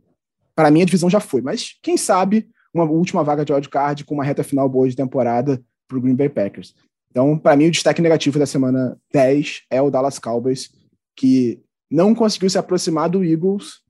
[0.56, 4.04] para mim a divisão já foi, mas quem sabe uma última vaga de wild card
[4.04, 6.74] com uma reta final boa de temporada para o Green Bay Packers.
[7.10, 10.70] Então, para mim, o destaque negativo da semana 10 é o Dallas Cowboys,
[11.14, 13.82] que não conseguiu se aproximar do Eagles,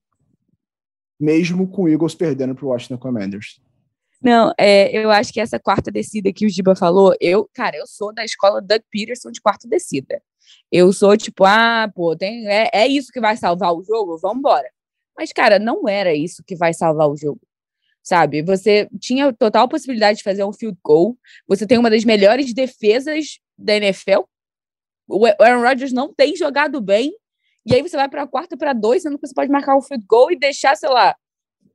[1.20, 3.60] mesmo com o Eagles perdendo para o Washington Commanders.
[4.20, 7.86] Não, é, eu acho que essa quarta descida que o Giba falou, eu, cara, eu
[7.86, 10.20] sou da escola Doug Peterson de quarta descida.
[10.70, 14.18] Eu sou tipo, ah, pô, tem, é, é isso que vai salvar o jogo?
[14.18, 14.68] Vamos embora.
[15.16, 17.40] Mas, cara, não era isso que vai salvar o jogo
[18.02, 18.42] sabe?
[18.42, 21.16] Você tinha total possibilidade de fazer um field goal.
[21.46, 24.22] Você tem uma das melhores defesas da NFL.
[25.08, 27.12] O Aaron Rodgers não tem jogado bem.
[27.64, 29.82] E aí você vai para a quarta para dois, sendo que você pode marcar um
[29.82, 31.14] field goal e deixar, sei lá,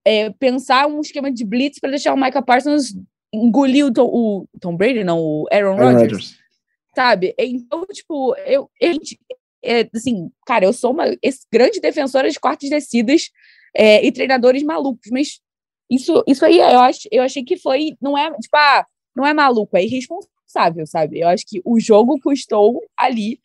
[0.04, 2.94] é, pensar um esquema de blitz para deixar o Micah Parsons
[3.34, 6.02] engolir o Tom, o Tom, Brady, não, o Aaron, Aaron Rodgers.
[6.02, 6.40] Rodgers.
[6.96, 7.36] Sabe?
[7.38, 8.94] Então, tipo, eu, eu
[9.64, 11.06] é, assim, cara, eu sou uma
[11.52, 13.30] grande defensora de quartas descidas
[13.76, 15.40] é, e treinadores malucos, mas
[15.90, 19.34] Isso, isso aí eu, acho, eu achei que foi, não é, tipo, ah, não é
[19.34, 21.20] maluco, é irresponsável, sabe?
[21.20, 23.40] Eu acho que o jogo custou ali,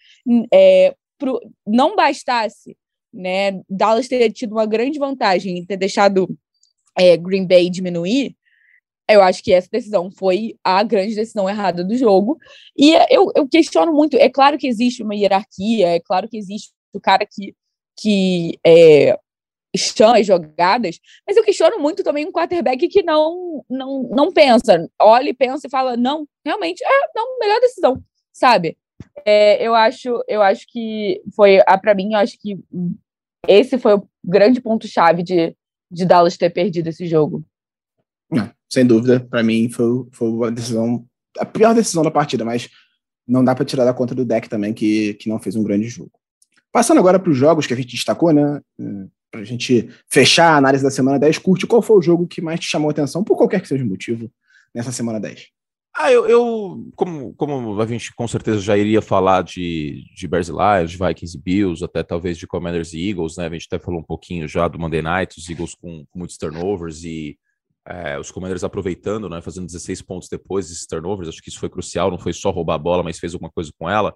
[0.53, 2.77] é, pro, não bastasse,
[3.13, 6.29] né, Dallas ter tido uma grande vantagem em ter deixado
[6.99, 8.37] é, Green Bay diminuir,
[9.09, 12.39] eu acho que essa decisão foi a grande decisão errada do jogo.
[12.77, 14.17] E eu, eu questiono muito.
[14.17, 17.55] É claro que existe uma hierarquia, é claro que existe o cara que,
[17.99, 19.19] que é,
[19.75, 25.31] as jogadas, mas eu questiono muito também um quarterback que não, não, não pensa, olha
[25.31, 28.77] e pensa e fala, não, realmente, é, não, melhor decisão, sabe?
[29.25, 32.59] É, eu acho, eu acho que foi, ah, para mim, eu acho que
[33.49, 35.57] esse foi o grande ponto-chave de,
[35.91, 37.43] de Dallas ter perdido esse jogo.
[38.31, 41.05] Não, sem dúvida, para mim foi, foi a decisão,
[41.39, 42.69] a pior decisão da partida, mas
[43.27, 45.89] não dá para tirar da conta do deck também, que, que não fez um grande
[45.89, 46.13] jogo.
[46.71, 48.61] Passando agora para os jogos que a gente destacou, né?
[49.33, 52.43] Para a gente fechar a análise da semana 10, curte qual foi o jogo que
[52.43, 54.31] mais te chamou a atenção, por qualquer que seja o motivo,
[54.75, 55.47] nessa semana 10?
[55.95, 60.49] Ah, eu, eu como, como a gente com certeza já iria falar de, de Bears
[60.49, 63.47] Lions, de Vikings e Bills, até talvez de Commanders e Eagles, né?
[63.47, 66.37] A gente até falou um pouquinho já do Monday Night, os Eagles com, com muitos
[66.37, 67.39] turnovers e
[67.87, 71.69] é, os Commanders aproveitando, né, fazendo 16 pontos depois desses turnovers, acho que isso foi
[71.69, 74.15] crucial, não foi só roubar a bola, mas fez alguma coisa com ela.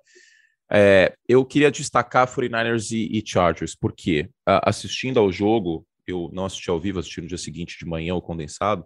[0.70, 6.70] É, eu queria destacar 49ers e, e Chargers, porque assistindo ao jogo, eu não assisti
[6.70, 8.85] ao vivo, assisti no dia seguinte de manhã o condensado,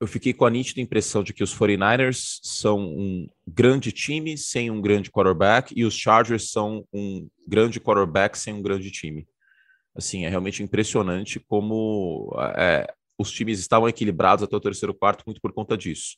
[0.00, 4.70] eu fiquei com a nítida impressão de que os 49ers são um grande time sem
[4.70, 9.26] um grande quarterback e os Chargers são um grande quarterback sem um grande time.
[9.96, 12.86] Assim, é realmente impressionante como é,
[13.18, 16.16] os times estavam equilibrados até o terceiro quarto muito por conta disso.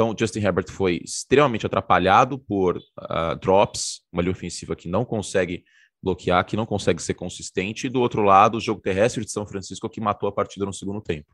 [0.00, 5.62] Então, Justin Herbert foi extremamente atrapalhado por uh, drops, uma linha ofensiva que não consegue
[6.02, 9.46] bloquear, que não consegue ser consistente, e do outro lado, o jogo terrestre de São
[9.46, 11.30] Francisco que matou a partida no segundo tempo.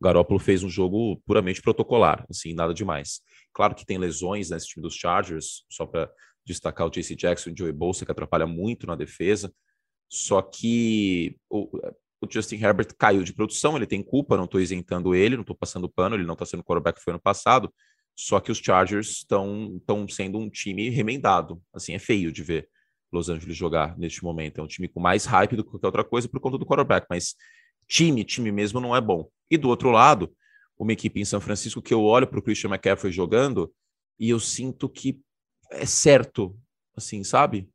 [0.00, 3.20] O Garoppolo fez um jogo puramente protocolar, assim, nada demais.
[3.52, 6.10] Claro que tem lesões nesse time dos Chargers, só para
[6.44, 9.54] destacar o JC Jackson e o Joey Bolsa, que atrapalha muito na defesa.
[10.08, 11.70] Só que o,
[12.20, 15.54] o Justin Herbert caiu de produção, ele tem culpa, não estou isentando ele, não estou
[15.54, 17.72] passando pano, ele não está sendo quarterback que foi ano passado,
[18.20, 22.68] só que os Chargers estão sendo um time remendado, assim, é feio de ver
[23.12, 26.04] Los Angeles jogar neste momento, é um time com mais hype do que qualquer outra
[26.04, 27.36] coisa por conta do quarterback, mas
[27.86, 29.30] time, time mesmo não é bom.
[29.48, 30.34] E do outro lado,
[30.76, 33.72] uma equipe em São Francisco que eu olho para o Christian McCaffrey jogando
[34.18, 35.20] e eu sinto que
[35.70, 36.58] é certo,
[36.96, 37.70] assim, sabe?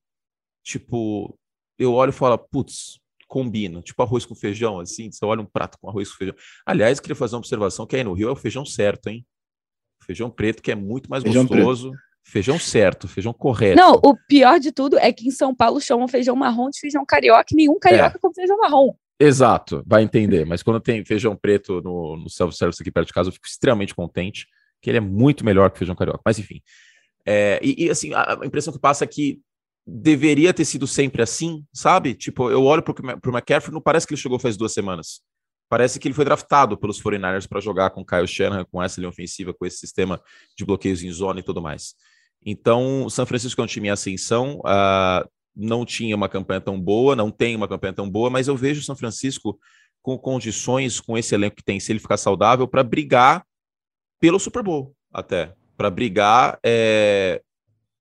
[0.61, 1.39] Tipo,
[1.79, 5.77] eu olho e falo, putz, combina, tipo arroz com feijão, assim, você olha um prato
[5.79, 6.35] com arroz com feijão.
[6.65, 9.25] Aliás, queria fazer uma observação que aí no Rio é o feijão certo, hein?
[10.05, 11.89] Feijão preto, que é muito mais feijão gostoso.
[11.89, 12.03] Preto.
[12.25, 13.75] Feijão certo, feijão correto.
[13.75, 17.05] Não, o pior de tudo é que em São Paulo chamam feijão marrom de feijão
[17.05, 18.19] carioca e nenhum carioca é.
[18.19, 18.93] come feijão marrom.
[19.19, 20.45] Exato, vai entender.
[20.45, 23.93] Mas quando tem feijão preto no, no self-service aqui perto de casa, eu fico extremamente
[23.93, 24.47] contente,
[24.81, 26.21] que ele é muito melhor que feijão carioca.
[26.25, 26.61] Mas enfim.
[27.25, 29.39] É, e, e, assim, a, impressão que passa é que
[29.85, 32.13] deveria ter sido sempre assim, sabe?
[32.13, 35.21] Tipo, eu olho pro, pro McCaffrey, não parece que ele chegou faz duas semanas.
[35.69, 39.09] Parece que ele foi draftado pelos 49ers para jogar com Kyle Shanahan, com essa linha
[39.09, 40.21] ofensiva, com esse sistema
[40.57, 41.95] de bloqueios em zona e tudo mais.
[42.45, 47.15] Então, São Francisco é um time em ascensão, uh, não tinha uma campanha tão boa,
[47.15, 49.57] não tem uma campanha tão boa, mas eu vejo São Francisco
[50.01, 53.45] com condições, com esse elenco que tem, se ele ficar saudável, para brigar
[54.19, 55.55] pelo Super Bowl, até.
[55.77, 57.41] Para brigar é,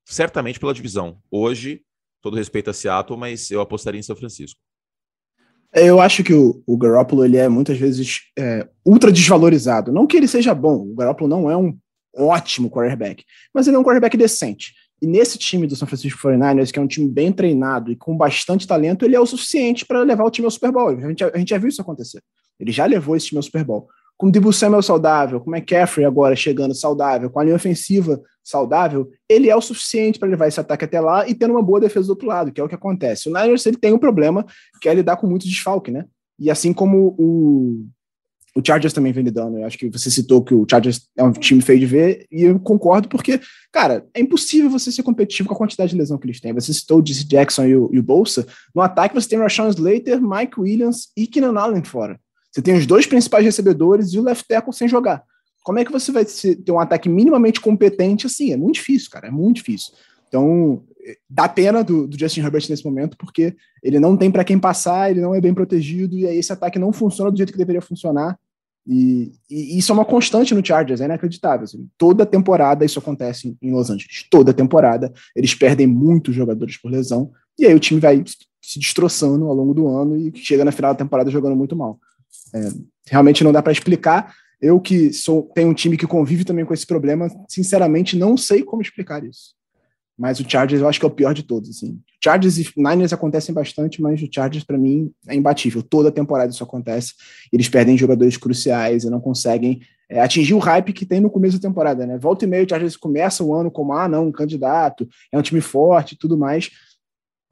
[0.05, 1.19] certamente pela divisão.
[1.31, 1.81] Hoje,
[2.21, 4.59] todo respeito a Seattle, mas eu apostaria em São Francisco.
[5.75, 9.91] Eu acho que o, o Garoppolo ele é muitas vezes é, ultra desvalorizado.
[9.91, 11.75] Não que ele seja bom, o Garoppolo não é um
[12.15, 14.73] ótimo quarterback, mas ele é um quarterback decente.
[15.01, 18.15] E nesse time do San Francisco 49ers, que é um time bem treinado e com
[18.15, 20.89] bastante talento, ele é o suficiente para levar o time ao Super Bowl.
[20.89, 22.21] A gente, a gente já viu isso acontecer.
[22.59, 25.55] Ele já levou esse time ao Super Bowl com o Debo Samuel saudável, com o
[25.55, 30.47] McCaffrey agora chegando saudável, com a linha ofensiva saudável, ele é o suficiente para levar
[30.47, 32.69] esse ataque até lá e tendo uma boa defesa do outro lado, que é o
[32.69, 33.29] que acontece.
[33.29, 34.45] O Niners ele tem um problema
[34.81, 36.05] que é lidar com muito desfalque, né?
[36.37, 37.85] E assim como o,
[38.55, 41.31] o Chargers também vem lidando, eu acho que você citou que o Chargers é um
[41.31, 43.39] time feio de ver, e eu concordo porque,
[43.71, 46.53] cara, é impossível você ser competitivo com a quantidade de lesão que eles têm.
[46.53, 50.21] Você citou o Jackson e o, e o Bolsa, no ataque você tem Rashawn Slater,
[50.21, 52.19] Mike Williams e Keenan Allen fora.
[52.53, 55.23] Você tem os dois principais recebedores e o left tackle sem jogar.
[55.63, 58.51] Como é que você vai ter um ataque minimamente competente assim?
[58.51, 59.93] É muito difícil, cara, é muito difícil.
[60.27, 60.83] Então,
[61.29, 65.09] dá pena do, do Justin Herbert nesse momento, porque ele não tem para quem passar,
[65.09, 67.81] ele não é bem protegido, e aí esse ataque não funciona do jeito que deveria
[67.81, 68.37] funcionar.
[68.85, 71.63] E, e isso é uma constante no Chargers, é inacreditável.
[71.63, 71.87] Assim.
[71.97, 74.27] Toda temporada isso acontece em Los Angeles.
[74.29, 78.23] Toda temporada eles perdem muitos jogadores por lesão, e aí o time vai
[78.61, 81.99] se destroçando ao longo do ano e chega na final da temporada jogando muito mal.
[82.53, 82.69] É,
[83.07, 84.33] realmente não dá para explicar.
[84.61, 88.63] Eu que sou tenho um time que convive também com esse problema, sinceramente não sei
[88.63, 89.55] como explicar isso.
[90.17, 91.69] Mas o Chargers eu acho que é o pior de todos.
[91.69, 91.99] Assim.
[92.23, 95.81] Chargers e Niners acontecem bastante, mas o Chargers para mim é imbatível.
[95.81, 97.13] Toda temporada isso acontece.
[97.51, 101.59] Eles perdem jogadores cruciais e não conseguem é, atingir o hype que tem no começo
[101.59, 102.05] da temporada.
[102.05, 102.17] Né?
[102.17, 105.41] Volta e meio, o Chargers começa o ano como, ah, não, um candidato, é um
[105.41, 106.69] time forte e tudo mais.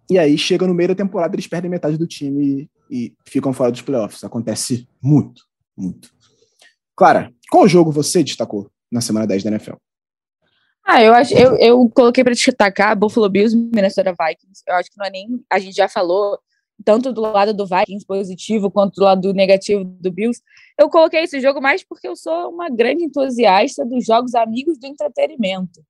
[0.10, 3.72] E aí chega no meio da temporada, eles perdem metade do time e, ficam fora
[3.72, 4.24] dos playoffs.
[4.24, 5.44] Acontece muito,
[5.76, 6.12] muito.
[6.96, 9.76] Clara, qual jogo você destacou na semana 10 da NFL?
[10.84, 14.64] Ah, eu acho, eu, eu coloquei para destacar Buffalo Bills Minnesota Vikings.
[14.68, 15.44] Eu acho que não é nem.
[15.50, 16.38] A gente já falou,
[16.84, 20.42] tanto do lado do Vikings positivo quanto do lado negativo do Bills.
[20.78, 24.88] Eu coloquei esse jogo mais porque eu sou uma grande entusiasta dos jogos amigos do
[24.88, 25.82] entretenimento.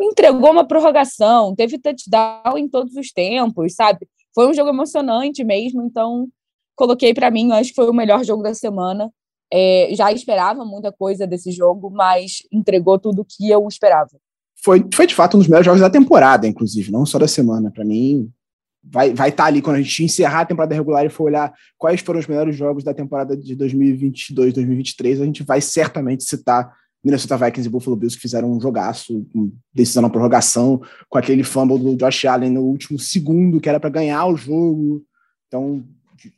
[0.00, 4.06] Entregou uma prorrogação, teve touchdown em todos os tempos, sabe?
[4.38, 6.28] Foi um jogo emocionante mesmo, então
[6.76, 9.10] coloquei para mim, acho que foi o melhor jogo da semana.
[9.52, 14.16] É, já esperava muita coisa desse jogo, mas entregou tudo o que eu esperava.
[14.62, 17.72] Foi, foi de fato um dos melhores jogos da temporada, inclusive, não só da semana.
[17.72, 18.30] Para mim,
[18.80, 21.52] vai estar vai tá ali quando a gente encerrar a temporada regular e for olhar
[21.76, 26.72] quais foram os melhores jogos da temporada de 2022, 2023, a gente vai certamente citar
[27.02, 29.26] Minnesota Vikings e Buffalo Bills que fizeram um jogaço,
[29.72, 33.90] decisão na prorrogação, com aquele fumble do Josh Allen no último segundo, que era para
[33.90, 35.04] ganhar o jogo.
[35.46, 35.84] Então,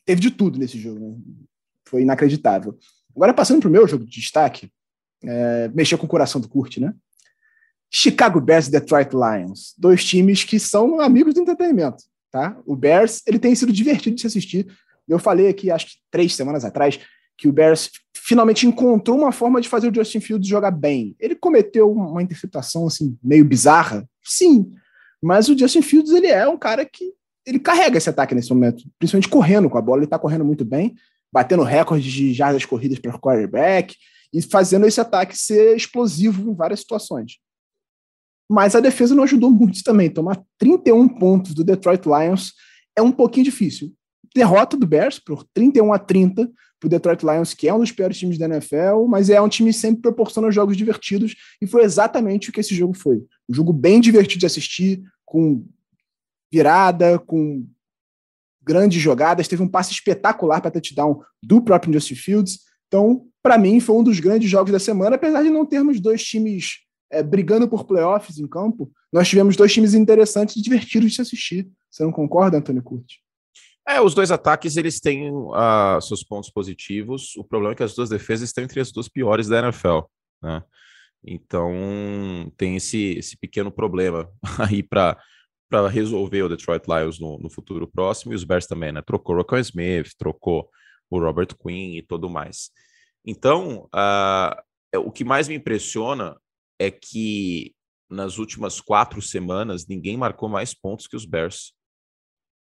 [0.05, 1.17] teve de tudo nesse jogo, né?
[1.87, 2.79] Foi inacreditável.
[3.17, 4.71] Agora, passando para o meu jogo de destaque,
[5.25, 6.95] é, mexer com o coração do Kurt, né?
[7.91, 12.57] Chicago Bears e Detroit Lions, dois times que são amigos do entretenimento, tá?
[12.65, 14.67] O Bears, ele tem sido divertido de se assistir.
[15.09, 17.01] Eu falei aqui, acho que três semanas atrás,
[17.37, 17.91] que o Bears
[18.31, 21.15] finalmente encontrou uma forma de fazer o Justin Fields jogar bem.
[21.19, 24.73] Ele cometeu uma interceptação assim meio bizarra, sim,
[25.23, 27.13] mas o Justin Fields ele é um cara que
[27.47, 30.65] ele carrega esse ataque nesse momento, principalmente correndo com a bola, ele está correndo muito
[30.65, 30.95] bem
[31.33, 33.97] batendo recordes de jardas corridas para o quarterback
[34.33, 37.39] e fazendo esse ataque ser explosivo em várias situações.
[38.49, 40.11] Mas a defesa não ajudou muito também.
[40.11, 42.53] Tomar 31 pontos do Detroit Lions
[42.97, 43.95] é um pouquinho difícil.
[44.35, 46.51] Derrota do Bears por 31 a 30
[46.81, 49.49] para o Detroit Lions, que é um dos piores times da NFL, mas é um
[49.49, 53.19] time que sempre proporciona jogos divertidos, e foi exatamente o que esse jogo foi.
[53.49, 55.65] Um jogo bem divertido de assistir, com
[56.51, 57.67] virada, com
[58.63, 62.61] grandes jogadas, teve um passe espetacular para touchdown do próprio Justin Fields.
[62.89, 66.25] Então, para mim, foi um dos grandes jogos da semana, apesar de não termos dois
[66.25, 71.17] times é, brigando por playoffs em campo, nós tivemos dois times interessantes e divertidos de
[71.17, 71.69] se assistir.
[71.91, 73.21] Você não concorda, Antônio Curti?
[73.89, 77.37] É, os dois ataques eles têm uh, seus pontos positivos.
[77.37, 80.01] O problema é que as duas defesas estão entre as duas piores da NFL,
[80.43, 80.63] né?
[81.25, 81.73] Então
[82.57, 85.17] tem esse, esse pequeno problema aí para
[85.91, 89.03] resolver o Detroit Lions no, no, futuro próximo, e os Bears também, né?
[89.03, 90.69] Trocou o Rocco Smith, trocou
[91.11, 92.71] o Robert Quinn e tudo mais.
[93.25, 96.37] Então, uh, o que mais me impressiona
[96.79, 97.75] é que
[98.09, 101.73] nas últimas quatro semanas ninguém marcou mais pontos que os Bears.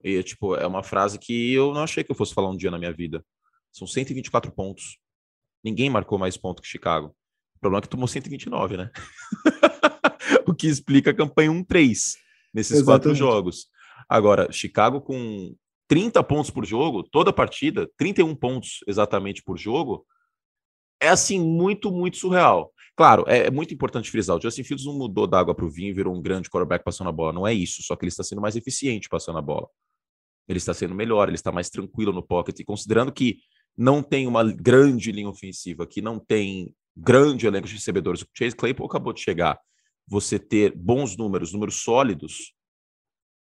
[0.04, 2.70] E, tipo, é uma frase que eu não achei que eu fosse falar um dia
[2.70, 3.24] na minha vida.
[3.72, 4.97] São 124 pontos.
[5.64, 7.16] Ninguém marcou mais pontos que Chicago.
[7.56, 8.91] O problema é que tomou 129, né?
[10.45, 12.16] o que explica a campanha 1-3
[12.54, 12.86] nesses Exatamente.
[12.86, 13.68] quatro jogos.
[14.10, 15.56] Agora, Chicago com
[15.88, 20.06] 30 pontos por jogo, toda partida, 31 pontos exatamente por jogo,
[20.99, 22.74] é assim, muito, muito surreal.
[22.95, 25.70] Claro, é, é muito importante frisar, o Justin Fields não mudou da água para o
[25.70, 28.24] vinho, virou um grande quarterback passando a bola, não é isso, só que ele está
[28.24, 29.68] sendo mais eficiente passando a bola.
[30.47, 33.39] Ele está sendo melhor, ele está mais tranquilo no pocket, e considerando que
[33.77, 38.55] não tem uma grande linha ofensiva, que não tem grande elenco de recebedores, o Chase
[38.55, 39.59] Claypool acabou de chegar,
[40.07, 42.53] você ter bons números, números sólidos,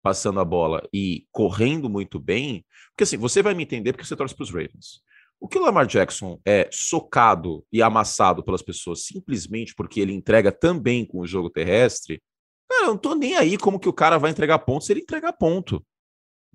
[0.02, 4.16] passando a bola e correndo muito bem, porque assim, você vai me entender porque você
[4.16, 5.02] torce para os Ravens.
[5.38, 10.52] O que o Lamar Jackson é socado e amassado pelas pessoas simplesmente porque ele entrega
[10.52, 12.22] também com o jogo terrestre,
[12.68, 15.00] cara, eu não tô nem aí como que o cara vai entregar ponto se ele
[15.00, 15.84] entregar ponto.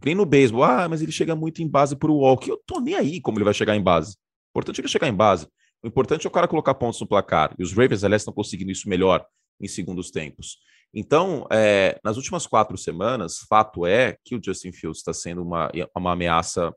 [0.04, 2.50] Nem no beisebol, ah, mas ele chega muito em base por walk.
[2.50, 4.18] Eu tô nem aí como ele vai chegar em base.
[4.48, 5.48] O importante é ele chegar em base.
[5.84, 7.56] O importante é o cara colocar pontos no placar.
[7.58, 9.26] E os Ravens, aliás, estão conseguindo isso melhor
[9.62, 10.58] em segundos tempos.
[10.94, 15.70] Então, é, nas últimas quatro semanas, fato é que o Justin Fields está sendo uma,
[15.96, 16.74] uma ameaça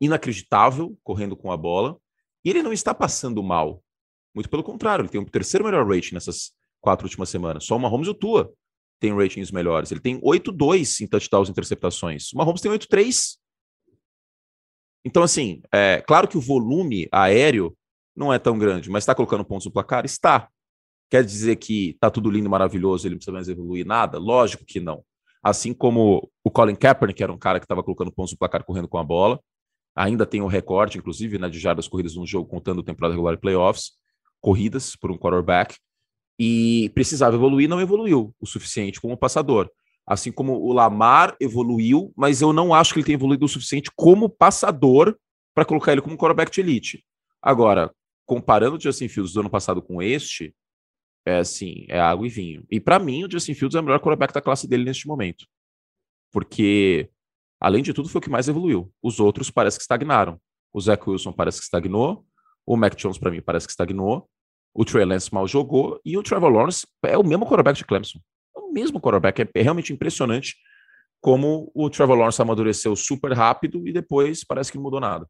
[0.00, 1.96] inacreditável correndo com a bola
[2.44, 3.82] e ele não está passando mal.
[4.34, 7.64] Muito pelo contrário, ele tem o terceiro melhor rating nessas quatro últimas semanas.
[7.64, 8.52] Só o Mahomes e o Tua
[9.04, 9.92] tem ratings melhores.
[9.92, 12.32] Ele tem 8-2 em touchdowns e interceptações.
[12.32, 13.36] O Mahomes tem 8-3.
[15.04, 17.76] Então, assim, é claro que o volume aéreo
[18.16, 20.06] não é tão grande, mas está colocando pontos no placar?
[20.06, 20.48] Está.
[21.10, 24.18] Quer dizer que tá tudo lindo, maravilhoso, ele não precisa mais evoluir nada?
[24.18, 25.04] Lógico que não.
[25.42, 28.64] Assim como o Colin Kaepernick, que era um cara que estava colocando pontos no placar
[28.64, 29.38] correndo com a bola,
[29.94, 33.38] ainda tem o recorde, inclusive, né, de jardas corridas num jogo, contando temporada regular e
[33.38, 33.92] playoffs,
[34.40, 35.76] corridas por um quarterback,
[36.38, 39.70] e precisava evoluir, não evoluiu o suficiente como passador.
[40.06, 43.90] Assim como o Lamar evoluiu, mas eu não acho que ele tenha evoluído o suficiente
[43.96, 45.16] como passador
[45.54, 47.04] para colocar ele como quarterback de elite.
[47.40, 47.90] Agora,
[48.26, 50.54] comparando o Justin Fields do ano passado com este,
[51.26, 52.66] é assim, é água e vinho.
[52.70, 55.46] E para mim, o Justin Fields é o melhor quarterback da classe dele neste momento.
[56.30, 57.08] Porque,
[57.60, 58.92] além de tudo, foi o que mais evoluiu.
[59.02, 60.38] Os outros parece que estagnaram.
[60.72, 62.26] O Zach Wilson parece que estagnou.
[62.66, 64.28] O Mac Jones, para mim, parece que estagnou.
[64.74, 66.00] O Trey Lance mal jogou.
[66.04, 68.18] E o Trevor Lawrence é o mesmo quarterback de Clemson.
[68.56, 69.42] É o mesmo quarterback.
[69.42, 70.56] É, é realmente impressionante
[71.20, 75.26] como o Trevor Lawrence amadureceu super rápido e depois parece que não mudou nada.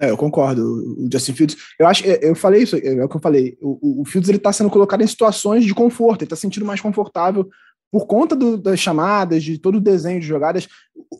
[0.00, 0.62] É, eu concordo.
[0.62, 3.56] O Justin Fields, eu acho, é, eu falei isso, é o que eu falei.
[3.60, 6.80] O, o Fields ele está sendo colocado em situações de conforto, ele está sentindo mais
[6.80, 7.48] confortável
[7.90, 10.68] por conta do, das chamadas, de todo o desenho de jogadas.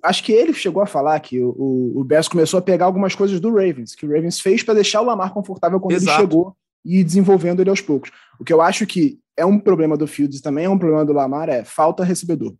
[0.02, 3.14] Acho que ele chegou a falar que o, o, o Bears começou a pegar algumas
[3.14, 6.20] coisas do Ravens, que o Ravens fez para deixar o Lamar confortável quando Exato.
[6.20, 8.10] ele chegou e desenvolvendo ele aos poucos.
[8.38, 11.12] O que eu acho que é um problema do Fields também é um problema do
[11.12, 12.54] Lamar é falta recebedor.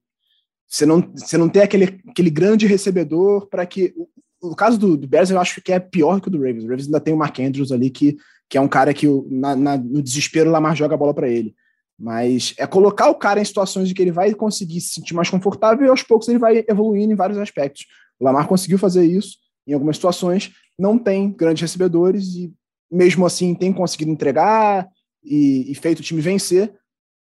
[0.68, 3.92] Você não, você não tem aquele, aquele grande recebedor para que.
[4.40, 6.64] O, caso do, do, Bears eu acho que é pior que o do Ravens.
[6.64, 8.16] O Ravens ainda tem o Mark Andrews ali, que,
[8.48, 11.28] que é um cara que na, na, no desespero o Lamar joga a bola para
[11.28, 11.54] ele.
[11.98, 15.28] Mas é colocar o cara em situações de que ele vai conseguir se sentir mais
[15.28, 17.84] confortável e aos poucos ele vai evoluindo em vários aspectos.
[18.18, 22.54] O Lamar conseguiu fazer isso em algumas situações, não tem grandes recebedores e
[22.91, 24.88] mesmo assim tem conseguido entregar
[25.22, 26.72] e, e feito o time vencer.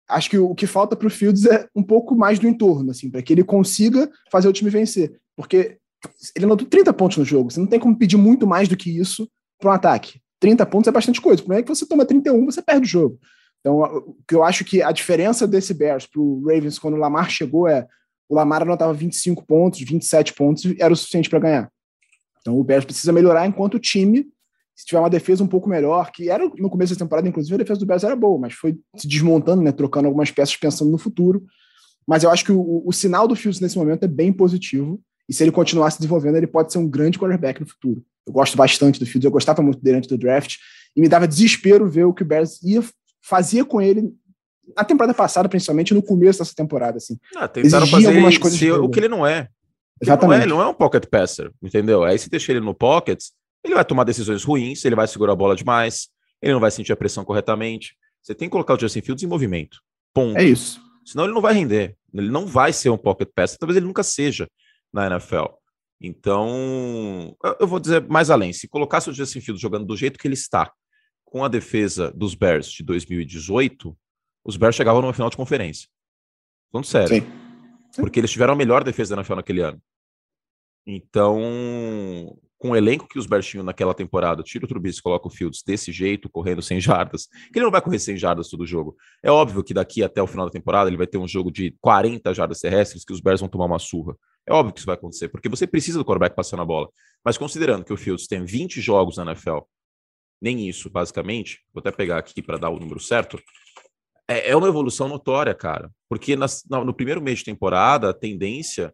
[0.10, 2.92] Acho que o, o que falta para o Fields é um pouco mais do entorno,
[2.92, 5.20] assim, para que ele consiga fazer o time vencer.
[5.36, 5.78] Porque
[6.36, 8.98] ele anotou 30 pontos no jogo, você não tem como pedir muito mais do que
[8.98, 10.22] isso para um ataque.
[10.40, 11.42] 30 pontos é bastante coisa.
[11.42, 13.20] O problema é que você toma 31, você perde o jogo.
[13.60, 16.98] Então, o que eu acho que a diferença desse Bears para o Ravens quando o
[16.98, 17.88] Lamar chegou é
[18.30, 21.72] o Lamar anotava 25 pontos, 27 pontos era o suficiente para ganhar.
[22.40, 24.28] Então, o Bears precisa melhorar enquanto o time,
[24.78, 27.58] se tiver uma defesa um pouco melhor, que era no começo da temporada, inclusive, a
[27.58, 31.00] defesa do Bears era boa, mas foi se desmontando, né, trocando algumas peças pensando no
[31.00, 31.44] futuro.
[32.08, 35.02] Mas eu acho que o, o sinal do Fields nesse momento é bem positivo.
[35.28, 38.06] E se ele continuar se desenvolvendo, ele pode ser um grande quarterback no futuro.
[38.26, 40.58] Eu gosto bastante do Fields, eu gostava muito dele antes do draft.
[40.96, 42.84] E me dava desespero ver o que o Bears ia
[43.20, 44.14] fazia com ele
[44.76, 47.18] na temporada passada, principalmente no começo dessa temporada, assim.
[47.36, 49.48] Ah, tentaram fazer algumas coisas o que ele não é.
[50.00, 50.44] Exatamente.
[50.44, 52.04] Ele não, é, ele não é um pocket passer, entendeu?
[52.04, 53.24] Aí se deixa ele no pocket,
[53.68, 56.10] ele vai tomar decisões ruins, ele vai segurar a bola demais,
[56.42, 57.96] ele não vai sentir a pressão corretamente.
[58.22, 59.80] Você tem que colocar o Justin Fields em movimento.
[60.14, 60.38] Ponto.
[60.38, 60.82] É isso.
[61.06, 61.96] Senão ele não vai render.
[62.14, 64.50] Ele não vai ser um pocket passer, talvez ele nunca seja
[64.92, 65.46] na NFL.
[66.00, 68.54] Então, eu vou dizer mais além.
[68.54, 70.72] Se colocasse o Justin Fields jogando do jeito que ele está,
[71.26, 73.98] com a defesa dos Bears de 2018,
[74.46, 75.90] os Bears chegavam numa final de conferência.
[76.72, 77.16] Falando sério.
[77.16, 77.28] Sim.
[77.96, 79.82] Porque eles tiveram a melhor defesa da NFL naquele ano.
[80.86, 85.62] Então, com o elenco que os Bears naquela temporada, tira o Trubisky, coloca o Fields
[85.64, 88.96] desse jeito, correndo sem jardas, que ele não vai correr sem jardas todo jogo.
[89.22, 91.76] É óbvio que daqui até o final da temporada ele vai ter um jogo de
[91.82, 94.16] 40 jardas terrestres que os Bears vão tomar uma surra.
[94.46, 96.90] É óbvio que isso vai acontecer, porque você precisa do quarterback passando a bola.
[97.24, 99.60] Mas considerando que o Fields tem 20 jogos na NFL
[100.42, 101.62] nem isso, basicamente.
[101.74, 103.42] Vou até pegar aqui para dar o número certo.
[104.28, 105.92] É, é uma evolução notória, cara.
[106.10, 108.94] Porque nas, no primeiro mês de temporada, a tendência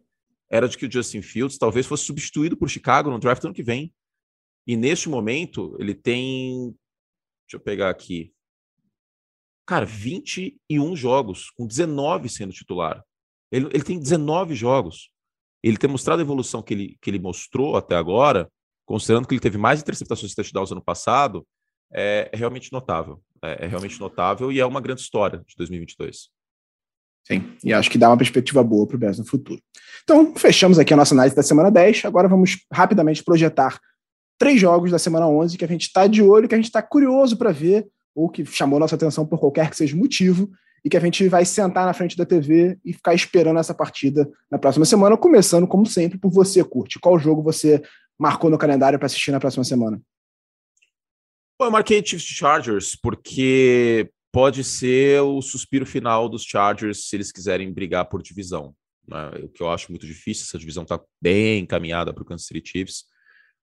[0.50, 3.62] era de que o Justin Fields talvez fosse substituído por Chicago no draft ano que
[3.62, 3.92] vem.
[4.66, 6.74] E neste momento, ele tem.
[7.46, 8.32] Deixa eu pegar aqui.
[9.66, 13.02] Cara, 21 jogos, com 19 sendo titular.
[13.50, 15.10] Ele, ele tem 19 jogos.
[15.62, 18.50] Ele tem mostrado a evolução que ele, que ele mostrou até agora
[18.84, 21.46] considerando que ele teve mais interceptações de touchdowns ano passado,
[21.92, 23.22] é, é realmente notável.
[23.42, 26.30] É, é, realmente notável e é uma grande história de 2022.
[27.26, 29.60] Sim, e acho que dá uma perspectiva boa para o Bears no futuro.
[30.02, 32.04] Então, fechamos aqui a nossa análise da semana 10.
[32.04, 33.80] Agora vamos rapidamente projetar
[34.38, 36.82] três jogos da semana 11 que a gente está de olho, que a gente está
[36.82, 40.50] curioso para ver, ou que chamou nossa atenção por qualquer que seja o motivo,
[40.84, 44.30] e que a gente vai sentar na frente da TV e ficar esperando essa partida
[44.50, 47.00] na próxima semana, começando, como sempre, por você, Curte.
[47.00, 47.82] Qual jogo você
[48.18, 49.98] marcou no calendário para assistir na próxima semana?
[51.58, 57.30] Bom, eu marquei Chiefs Chargers porque pode ser o suspiro final dos Chargers se eles
[57.30, 58.74] quiserem brigar por divisão.
[59.06, 59.28] Né?
[59.44, 62.68] O que eu acho muito difícil, essa divisão está bem encaminhada para o Kansas City
[62.68, 63.04] Chiefs.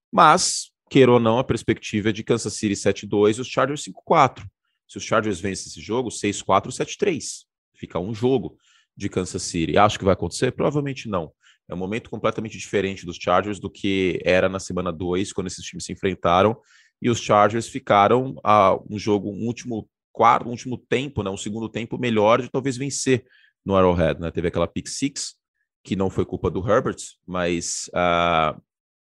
[0.10, 4.46] Mas, queira ou não, a perspectiva é de Kansas City 7-2 e os Chargers 5-4.
[4.88, 7.44] Se os Chargers vencem esse jogo, 6-4, 7-3.
[7.76, 8.58] Fica um jogo
[8.96, 9.78] de Kansas City.
[9.78, 10.54] Acho que vai acontecer?
[10.54, 11.34] Provavelmente não.
[11.68, 15.66] É um momento completamente diferente dos Chargers do que era na semana 2, quando esses
[15.66, 16.58] times se enfrentaram,
[17.02, 21.70] e os Chargers ficaram a um jogo, um último quarto, último tempo, né, um segundo
[21.70, 23.26] tempo melhor de talvez vencer
[23.66, 24.20] no Arrowhead.
[24.20, 24.32] Né?
[24.32, 25.36] Teve aquela pick six,
[25.84, 28.60] que não foi culpa do Herbert, mas uh,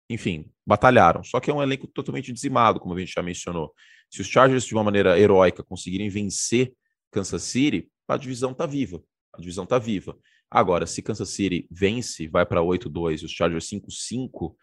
[0.08, 1.22] enfim, batalharam.
[1.24, 3.72] Só que é um elenco totalmente dizimado, como a gente já mencionou.
[4.10, 6.72] Se os Chargers, de uma maneira heróica, conseguirem vencer
[7.10, 9.02] Kansas City, a divisão está viva.
[9.32, 10.16] A divisão está viva.
[10.50, 14.54] Agora, se Kansas City vence, vai para 8-2 e os Chargers 5-5,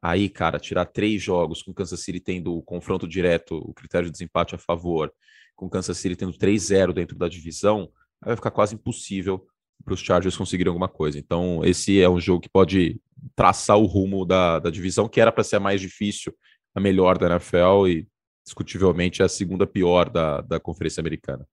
[0.00, 4.12] aí, cara, tirar três jogos com Kansas City tendo o confronto direto, o critério de
[4.12, 5.12] desempate a favor,
[5.56, 7.90] com Kansas City tendo 3-0 dentro da divisão,
[8.20, 9.46] aí vai ficar quase impossível
[9.84, 11.18] para os Chargers conseguirem alguma coisa.
[11.18, 13.00] Então, esse é um jogo que pode
[13.34, 16.34] traçar o rumo da, da divisão, que era para ser a mais difícil,
[16.74, 18.08] a melhor da NFL e,
[18.44, 21.46] discutivelmente, a segunda pior da, da Conferência Americana.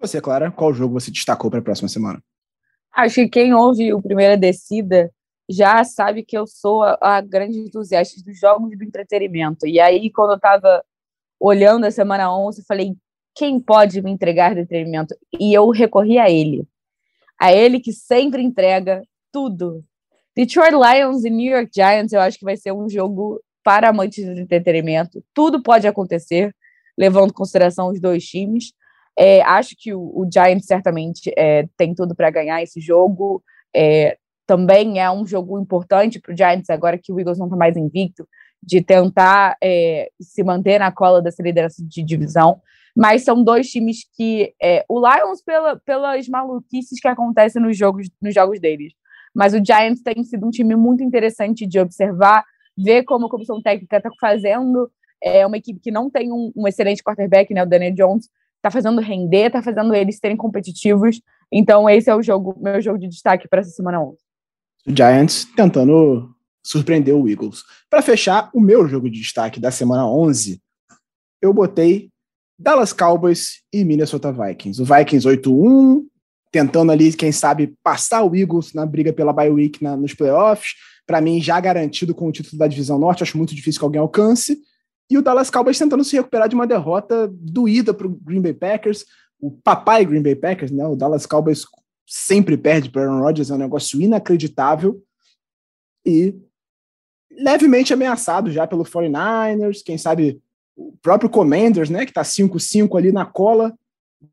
[0.00, 2.22] Você, Clara, qual jogo você destacou para a próxima semana?
[2.92, 5.12] Acho que quem ouve o Primeira Descida
[5.48, 9.66] já sabe que eu sou a, a grande entusiasta dos jogos do entretenimento.
[9.66, 10.84] E aí, quando eu estava
[11.40, 12.96] olhando a semana 11, falei,
[13.36, 15.14] quem pode me entregar entretenimento?
[15.38, 16.66] E eu recorri a ele.
[17.38, 19.84] A ele que sempre entrega tudo.
[20.34, 24.24] Detroit Lions e New York Giants, eu acho que vai ser um jogo para amantes
[24.24, 25.22] de entretenimento.
[25.34, 26.54] Tudo pode acontecer,
[26.96, 28.72] levando em consideração os dois times.
[29.18, 33.42] É, acho que o, o Giants certamente é, tem tudo para ganhar esse jogo.
[33.74, 34.16] É,
[34.46, 37.76] também é um jogo importante para o Giants, agora que o Eagles não está mais
[37.76, 38.26] invicto,
[38.62, 42.60] de tentar é, se manter na cola dessa liderança de divisão.
[42.96, 44.54] Mas são dois times que.
[44.60, 48.94] É, o Lions, pela, pelas maluquices que acontecem nos jogos, nos jogos deles.
[49.34, 52.42] Mas o Giants tem sido um time muito interessante de observar,
[52.76, 54.90] ver como a comissão técnica está fazendo.
[55.22, 57.62] É uma equipe que não tem um, um excelente quarterback, né?
[57.62, 61.20] O Daniel Jones está fazendo render, está fazendo eles serem competitivos.
[61.52, 64.16] Então, esse é o jogo, meu jogo de destaque para essa semana 11.
[64.88, 66.34] O Giants tentando
[66.64, 67.62] surpreender o Eagles.
[67.88, 70.60] Para fechar, o meu jogo de destaque da semana 11,
[71.40, 72.10] eu botei
[72.58, 74.80] Dallas Cowboys e Minnesota Vikings.
[74.80, 76.04] O Vikings 8-1,
[76.50, 80.74] tentando ali, quem sabe, passar o Eagles na briga pela bye week na, nos playoffs.
[81.06, 84.00] Para mim, já garantido com o título da Divisão Norte, acho muito difícil que alguém
[84.00, 84.58] alcance.
[85.08, 88.54] E o Dallas Cowboys tentando se recuperar de uma derrota doída para o Green Bay
[88.54, 89.04] Packers.
[89.38, 90.84] O papai Green Bay Packers, né?
[90.86, 91.64] O Dallas Cowboys
[92.06, 95.00] sempre perde para Aaron Rodgers, é um negócio inacreditável.
[96.04, 96.34] E
[97.30, 100.40] levemente ameaçado já pelo 49ers, quem sabe
[100.76, 103.74] o próprio Commanders, né, que está 5-5 ali na cola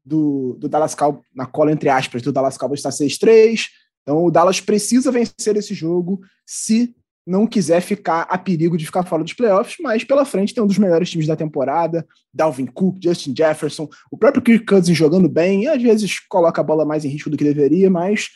[0.06, 3.68] do, do Dallas Cowboys, na cola entre aspas, do Dallas Cowboys está 6-3.
[4.02, 6.94] Então o Dallas precisa vencer esse jogo se
[7.26, 10.68] não quiser ficar a perigo de ficar fora dos playoffs, mas pela frente tem um
[10.68, 15.68] dos melhores times da temporada, Dalvin Cook, Justin Jefferson, o próprio Kirk Cousins jogando bem,
[15.68, 18.30] às vezes coloca a bola mais em risco do que deveria, mas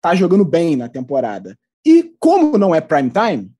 [0.00, 1.54] tá jogando bem na temporada.
[1.84, 3.52] E como não é prime time,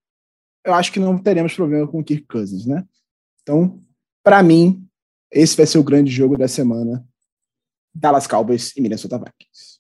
[0.65, 2.85] eu acho que não teremos problema com o Kirk Cousins, né?
[3.49, 3.81] Então,
[4.23, 4.87] para mim,
[5.33, 7.03] esse vai ser o grande jogo da semana.
[7.95, 9.79] Dallas Cowboys e Minnesota Vikings.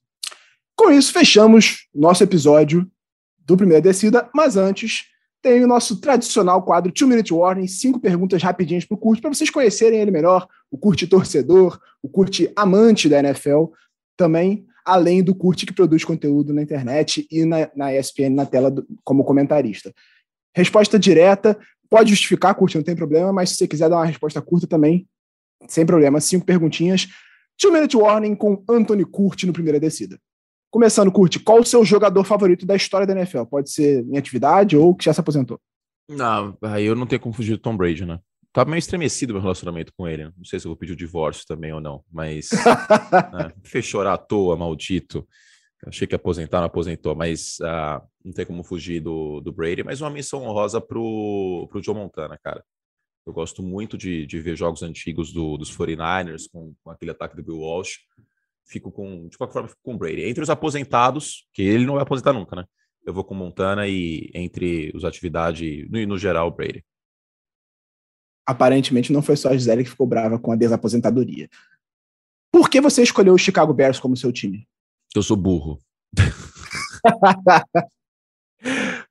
[0.74, 2.90] Com isso, fechamos nosso episódio
[3.36, 5.08] do Primeira Descida, mas antes
[5.42, 9.34] tem o nosso tradicional quadro Two Minute Warning, cinco perguntas rapidinhas para o Curte, para
[9.34, 13.66] vocês conhecerem ele melhor, o Curte torcedor, o Curte amante da NFL,
[14.16, 18.70] também além do Curte que produz conteúdo na internet e na, na ESPN na tela
[18.70, 19.92] do, como comentarista.
[20.56, 21.58] Resposta direta,
[21.90, 25.06] Pode justificar, curte, não tem problema, mas se você quiser dar uma resposta curta também,
[25.66, 26.20] sem problema.
[26.20, 27.08] Cinco perguntinhas.
[27.58, 30.18] Two Minute Warning com Anthony Curti no primeira descida.
[30.70, 33.44] Começando, Curti, qual o seu jogador favorito da história da NFL?
[33.44, 35.58] Pode ser em atividade ou que já se aposentou?
[36.08, 38.18] Não, aí eu não tenho como fugir do Tom Brady, né?
[38.52, 40.24] Tá meio estremecido meu relacionamento com ele.
[40.24, 42.50] Não sei se eu vou pedir o divórcio também ou não, mas
[43.32, 45.26] né, fez chorar à toa, maldito.
[45.86, 49.82] Achei que aposentar, não aposentou, mas uh, não tem como fugir do, do Brady.
[49.82, 52.62] Mas uma missão honrosa pro, pro Joe Montana, cara.
[53.26, 57.36] Eu gosto muito de, de ver jogos antigos do, dos 49ers com, com, aquele ataque
[57.36, 58.00] do Bill Walsh.
[58.66, 60.22] Fico com, de qualquer forma, fico com o Brady.
[60.24, 62.64] Entre os aposentados, que ele não vai aposentar nunca, né?
[63.04, 66.84] Eu vou com Montana e entre os atividades, no, no geral, o Brady.
[68.46, 71.48] Aparentemente não foi só a Gisele que ficou brava com a desaposentadoria.
[72.52, 74.66] Por que você escolheu o Chicago Bears como seu time?
[75.14, 75.78] Eu sou burro.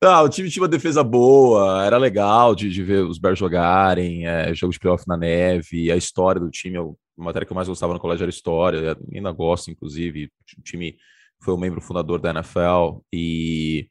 [0.01, 4.27] Não, o time tinha uma defesa boa, era legal de, de ver os Bears jogarem,
[4.27, 6.83] é, jogos de playoff na neve, a história do time, a
[7.15, 10.31] matéria que eu mais gostava no colégio era história, ainda gosto, inclusive.
[10.57, 10.97] O time
[11.41, 13.89] foi um membro fundador da NFL e,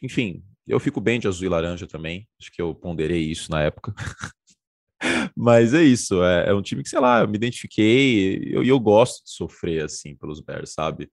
[0.00, 3.62] enfim, eu fico bem de azul e laranja também, acho que eu ponderei isso na
[3.62, 3.92] época.
[5.36, 8.62] Mas é isso, é, é, um time que, sei lá, eu me identifiquei e eu,
[8.62, 11.10] eu, gosto de sofrer, assim, pelos Bears, sabe?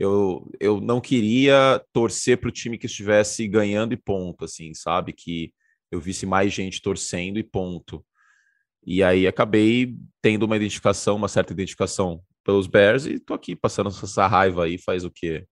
[0.00, 5.12] Eu, eu não queria torcer para o time que estivesse ganhando e ponto, assim, sabe?
[5.12, 5.52] Que
[5.90, 8.02] eu visse mais gente torcendo e ponto.
[8.82, 13.90] E aí acabei tendo uma identificação, uma certa identificação pelos Bears e tô aqui passando
[14.02, 15.46] essa raiva aí faz o quê?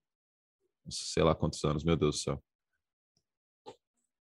[0.89, 2.43] Sei lá quantos anos, meu Deus do céu.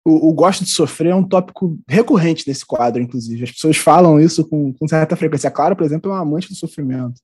[0.05, 3.45] o, o, gosto de sofrer é um tópico recorrente nesse quadro, inclusive.
[3.45, 5.49] As pessoas falam isso com, com certa frequência.
[5.49, 7.19] A Clara, por exemplo, é uma amante do sofrimento.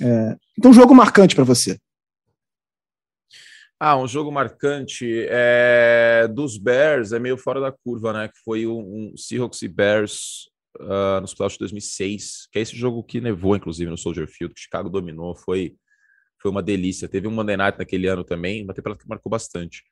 [0.00, 1.78] É, então, um jogo marcante para você.
[3.86, 8.28] Ah, um jogo marcante é, dos Bears é meio fora da curva, né?
[8.28, 12.74] Que foi um, um Seahawks e Bears uh, nos playoffs de 2006, que é esse
[12.74, 15.76] jogo que nevou, inclusive, no Soldier Field, que Chicago dominou, foi,
[16.40, 17.06] foi uma delícia.
[17.06, 19.82] Teve um Monday Night naquele ano também, uma temporada que marcou bastante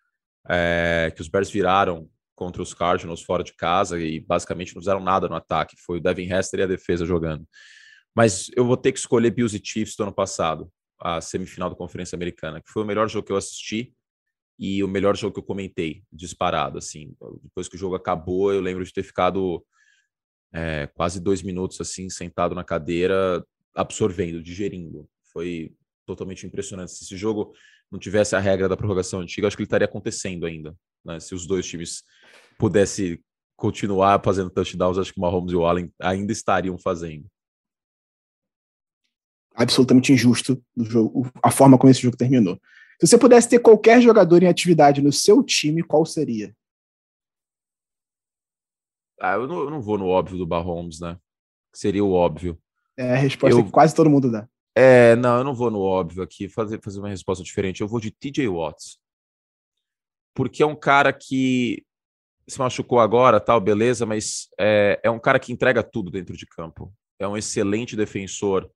[0.48, 5.00] é, que os Bears viraram contra os Cardinals fora de casa e basicamente não fizeram
[5.00, 5.76] nada no ataque.
[5.84, 7.46] Foi o Devin Hester e a defesa jogando.
[8.16, 10.72] Mas eu vou ter que escolher Bills e Chiefs do ano passado,
[11.02, 13.92] a semifinal da Conferência Americana, que foi o melhor jogo que eu assisti
[14.58, 16.78] e o melhor jogo que eu comentei, disparado.
[16.78, 19.64] Assim, depois que o jogo acabou, eu lembro de ter ficado
[20.52, 23.44] é, quase dois minutos assim, sentado na cadeira,
[23.74, 25.08] absorvendo, digerindo.
[25.32, 25.74] Foi
[26.06, 26.92] totalmente impressionante.
[26.92, 27.52] Esse jogo
[27.90, 30.74] não tivesse a regra da prorrogação antiga, acho que ele estaria acontecendo ainda.
[31.04, 31.18] Né?
[31.18, 32.04] Se os dois times
[32.58, 33.18] pudessem
[33.56, 37.26] continuar fazendo touchdowns, acho que o Mahomes e o Allen ainda estariam fazendo.
[39.54, 42.58] Absolutamente injusto o jogo, a forma como esse jogo terminou.
[43.00, 46.54] Se você pudesse ter qualquer jogador em atividade no seu time, qual seria?
[49.20, 51.18] Ah, eu, não, eu não vou no óbvio do Mahomes, né?
[51.72, 52.58] Seria o óbvio.
[52.96, 54.48] É a resposta eu, que quase todo mundo dá.
[54.74, 57.80] É, não, eu não vou no óbvio aqui, fazer, fazer uma resposta diferente.
[57.80, 58.98] Eu vou de TJ Watts.
[60.34, 61.84] Porque é um cara que
[62.48, 66.46] se machucou agora, tal, beleza, mas é, é um cara que entrega tudo dentro de
[66.46, 66.92] campo.
[67.18, 68.70] É um excelente defensor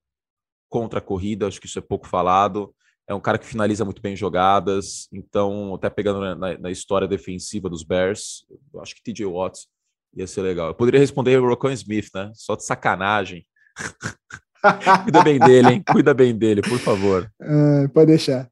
[0.69, 2.73] contra a corrida, acho que isso é pouco falado.
[3.07, 7.69] É um cara que finaliza muito bem jogadas, então, até pegando na, na história defensiva
[7.69, 8.45] dos Bears,
[8.81, 9.67] acho que TJ Watts
[10.13, 10.67] ia ser legal.
[10.67, 12.31] Eu poderia responder o Rocco Smith, né?
[12.33, 13.45] Só de sacanagem.
[15.03, 15.83] Cuida bem dele, hein?
[15.89, 17.31] Cuida bem dele, por favor.
[17.41, 18.49] Uh, pode deixar.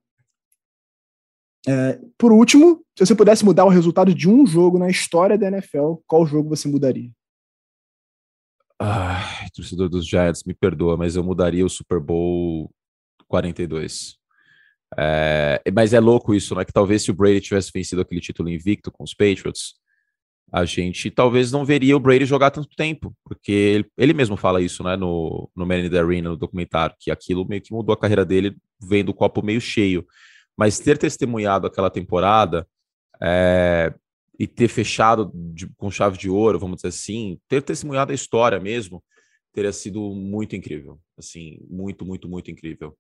[1.68, 5.48] É, por último, se você pudesse mudar o resultado de um jogo na história da
[5.48, 7.10] NFL, qual jogo você mudaria?
[8.80, 9.24] Ai,
[9.56, 12.72] torcedor dos Giants, me perdoa, mas eu mudaria o Super Bowl
[13.28, 14.18] 42.
[14.98, 16.64] É, mas é louco isso, né?
[16.64, 19.76] Que talvez se o Brady tivesse vencido aquele título invicto com os Patriots,
[20.52, 24.62] a gente talvez não veria o Brady jogar tanto tempo, porque ele, ele mesmo fala
[24.62, 27.94] isso, né, no, no Man in the Arena, no documentário, que aquilo meio que mudou
[27.94, 30.06] a carreira dele, vendo o copo meio cheio.
[30.56, 32.66] Mas ter testemunhado aquela temporada
[33.22, 33.94] é,
[34.40, 38.60] e ter fechado de, com chave de ouro, vamos dizer assim, ter testemunhado a história
[38.60, 39.04] mesmo,
[39.56, 42.96] teria sido muito incrível, assim, muito, muito, muito incrível.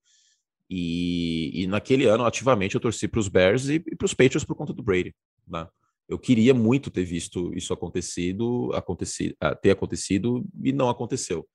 [0.69, 4.45] E, e naquele ano, ativamente, eu torci para os Bears e, e para os Patriots
[4.45, 5.13] por conta do Brady,
[5.47, 5.67] né?
[6.07, 11.47] eu queria muito ter visto isso acontecido, aconteci, ah, ter acontecido e não aconteceu.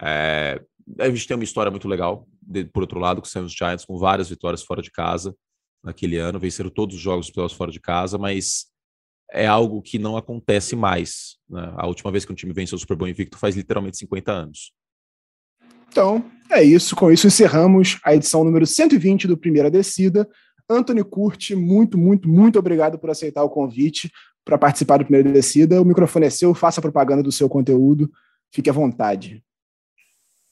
[0.00, 0.60] É,
[0.98, 3.98] a gente tem uma história muito legal, de, por outro lado, são os Giants com
[3.98, 5.34] várias vitórias fora de casa
[5.82, 8.66] naquele ano, venceram todos os jogos dos fora de casa, mas
[9.32, 11.36] é algo que não acontece mais.
[11.48, 11.72] Né?
[11.76, 14.72] A última vez que um time venceu o Super Bowl invicto faz literalmente 50 anos.
[15.88, 16.94] Então, é isso.
[16.94, 20.28] Com isso, encerramos a edição número 120 do Primeira Descida.
[20.68, 24.10] Anthony Curti, muito, muito, muito obrigado por aceitar o convite
[24.44, 25.82] para participar do Primeiro Descida.
[25.82, 28.10] O microfone é seu, faça propaganda do seu conteúdo,
[28.52, 29.42] fique à vontade.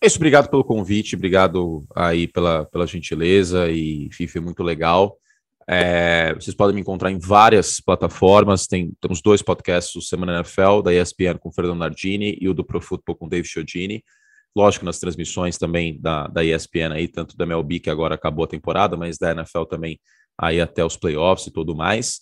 [0.01, 5.16] É isso, obrigado pelo convite, obrigado aí pela, pela gentileza e foi muito legal.
[5.71, 8.66] É, vocês podem me encontrar em várias plataformas.
[8.66, 12.55] Tem, temos dois podcasts, o Semana NFL, da ESPN com o Fernando Nardini e o
[12.55, 14.03] do Pro Football com o Dave Chiodini.
[14.57, 18.49] Lógico, nas transmissões também da, da ESPN aí, tanto da MLB, que agora acabou a
[18.49, 20.01] temporada, mas da NFL também
[20.39, 22.21] aí até os playoffs e tudo mais.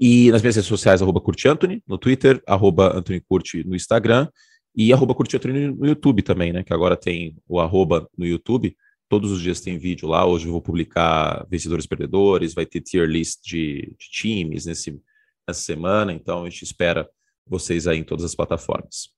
[0.00, 4.28] E nas minhas redes sociais, arroba Anthony, no Twitter, arroba Anthony Curti no Instagram
[4.74, 6.62] e arroba Curti Anthony no YouTube também, né?
[6.62, 8.74] Que agora tem o arroba no YouTube.
[9.08, 10.26] Todos os dias tem vídeo lá.
[10.26, 15.00] Hoje eu vou publicar vencedores perdedores, vai ter tier list de, de times nesse,
[15.46, 16.12] nessa semana.
[16.12, 17.08] Então a gente espera
[17.46, 19.14] vocês aí em todas as plataformas.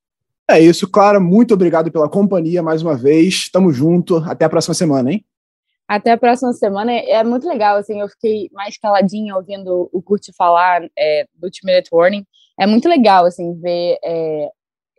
[0.51, 1.21] É isso, Clara.
[1.21, 3.51] Muito obrigado pela companhia mais uma vez.
[3.51, 4.17] Tamo junto.
[4.17, 5.25] Até a próxima semana, hein?
[5.87, 6.93] Até a próxima semana.
[6.93, 11.89] É muito legal, assim, eu fiquei mais caladinha ouvindo o Curti falar é, do Minute
[11.91, 12.27] Warning.
[12.59, 14.51] É muito legal, assim, ver é,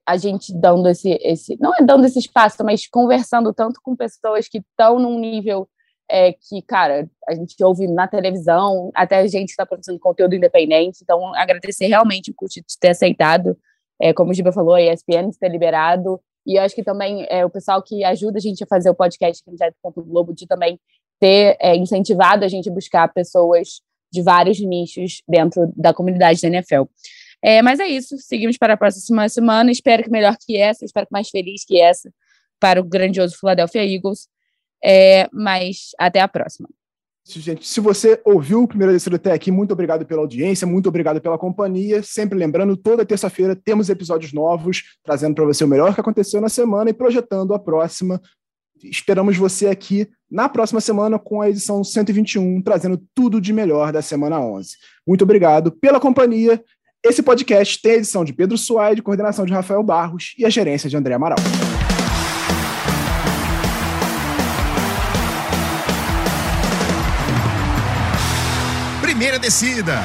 [0.10, 1.58] a gente dando esse, esse...
[1.60, 5.68] Não é dando esse espaço, mas conversando tanto com pessoas que estão num nível
[6.10, 11.00] é, que, cara, a gente ouve na televisão, até a gente está produzindo conteúdo independente.
[11.04, 13.56] Então, agradecer realmente o Curti de ter aceitado
[14.00, 17.46] é, como o Giba falou, a ESPN ter liberado, e eu acho que também é,
[17.46, 20.80] o pessoal que ajuda a gente a fazer o podcast aqui no Globo de também
[21.20, 23.82] ter é, incentivado a gente a buscar pessoas
[24.12, 26.84] de vários nichos dentro da comunidade da NFL.
[27.42, 31.08] É, mas é isso, seguimos para a próxima semana, espero que melhor que essa, espero
[31.08, 32.12] que mais feliz que essa
[32.60, 34.28] para o grandioso Philadelphia Eagles,
[34.84, 36.68] é, mas até a próxima.
[37.26, 37.66] gente.
[37.66, 41.38] Se você ouviu o primeiro descido até aqui, muito obrigado pela audiência, muito obrigado pela
[41.38, 42.04] companhia.
[42.04, 46.50] Sempre lembrando, toda terça-feira temos episódios novos, trazendo para você o melhor que aconteceu na
[46.50, 48.22] semana e projetando a próxima.
[48.84, 54.02] Esperamos você aqui na próxima semana com a edição 121, trazendo tudo de melhor da
[54.02, 54.78] semana 11.
[55.06, 56.64] Muito obrigado pela companhia.
[57.02, 60.90] Esse podcast tem a edição de Pedro Suaide, coordenação de Rafael Barros e a gerência
[60.90, 61.38] de André Amaral.
[69.02, 70.02] Primeira descida.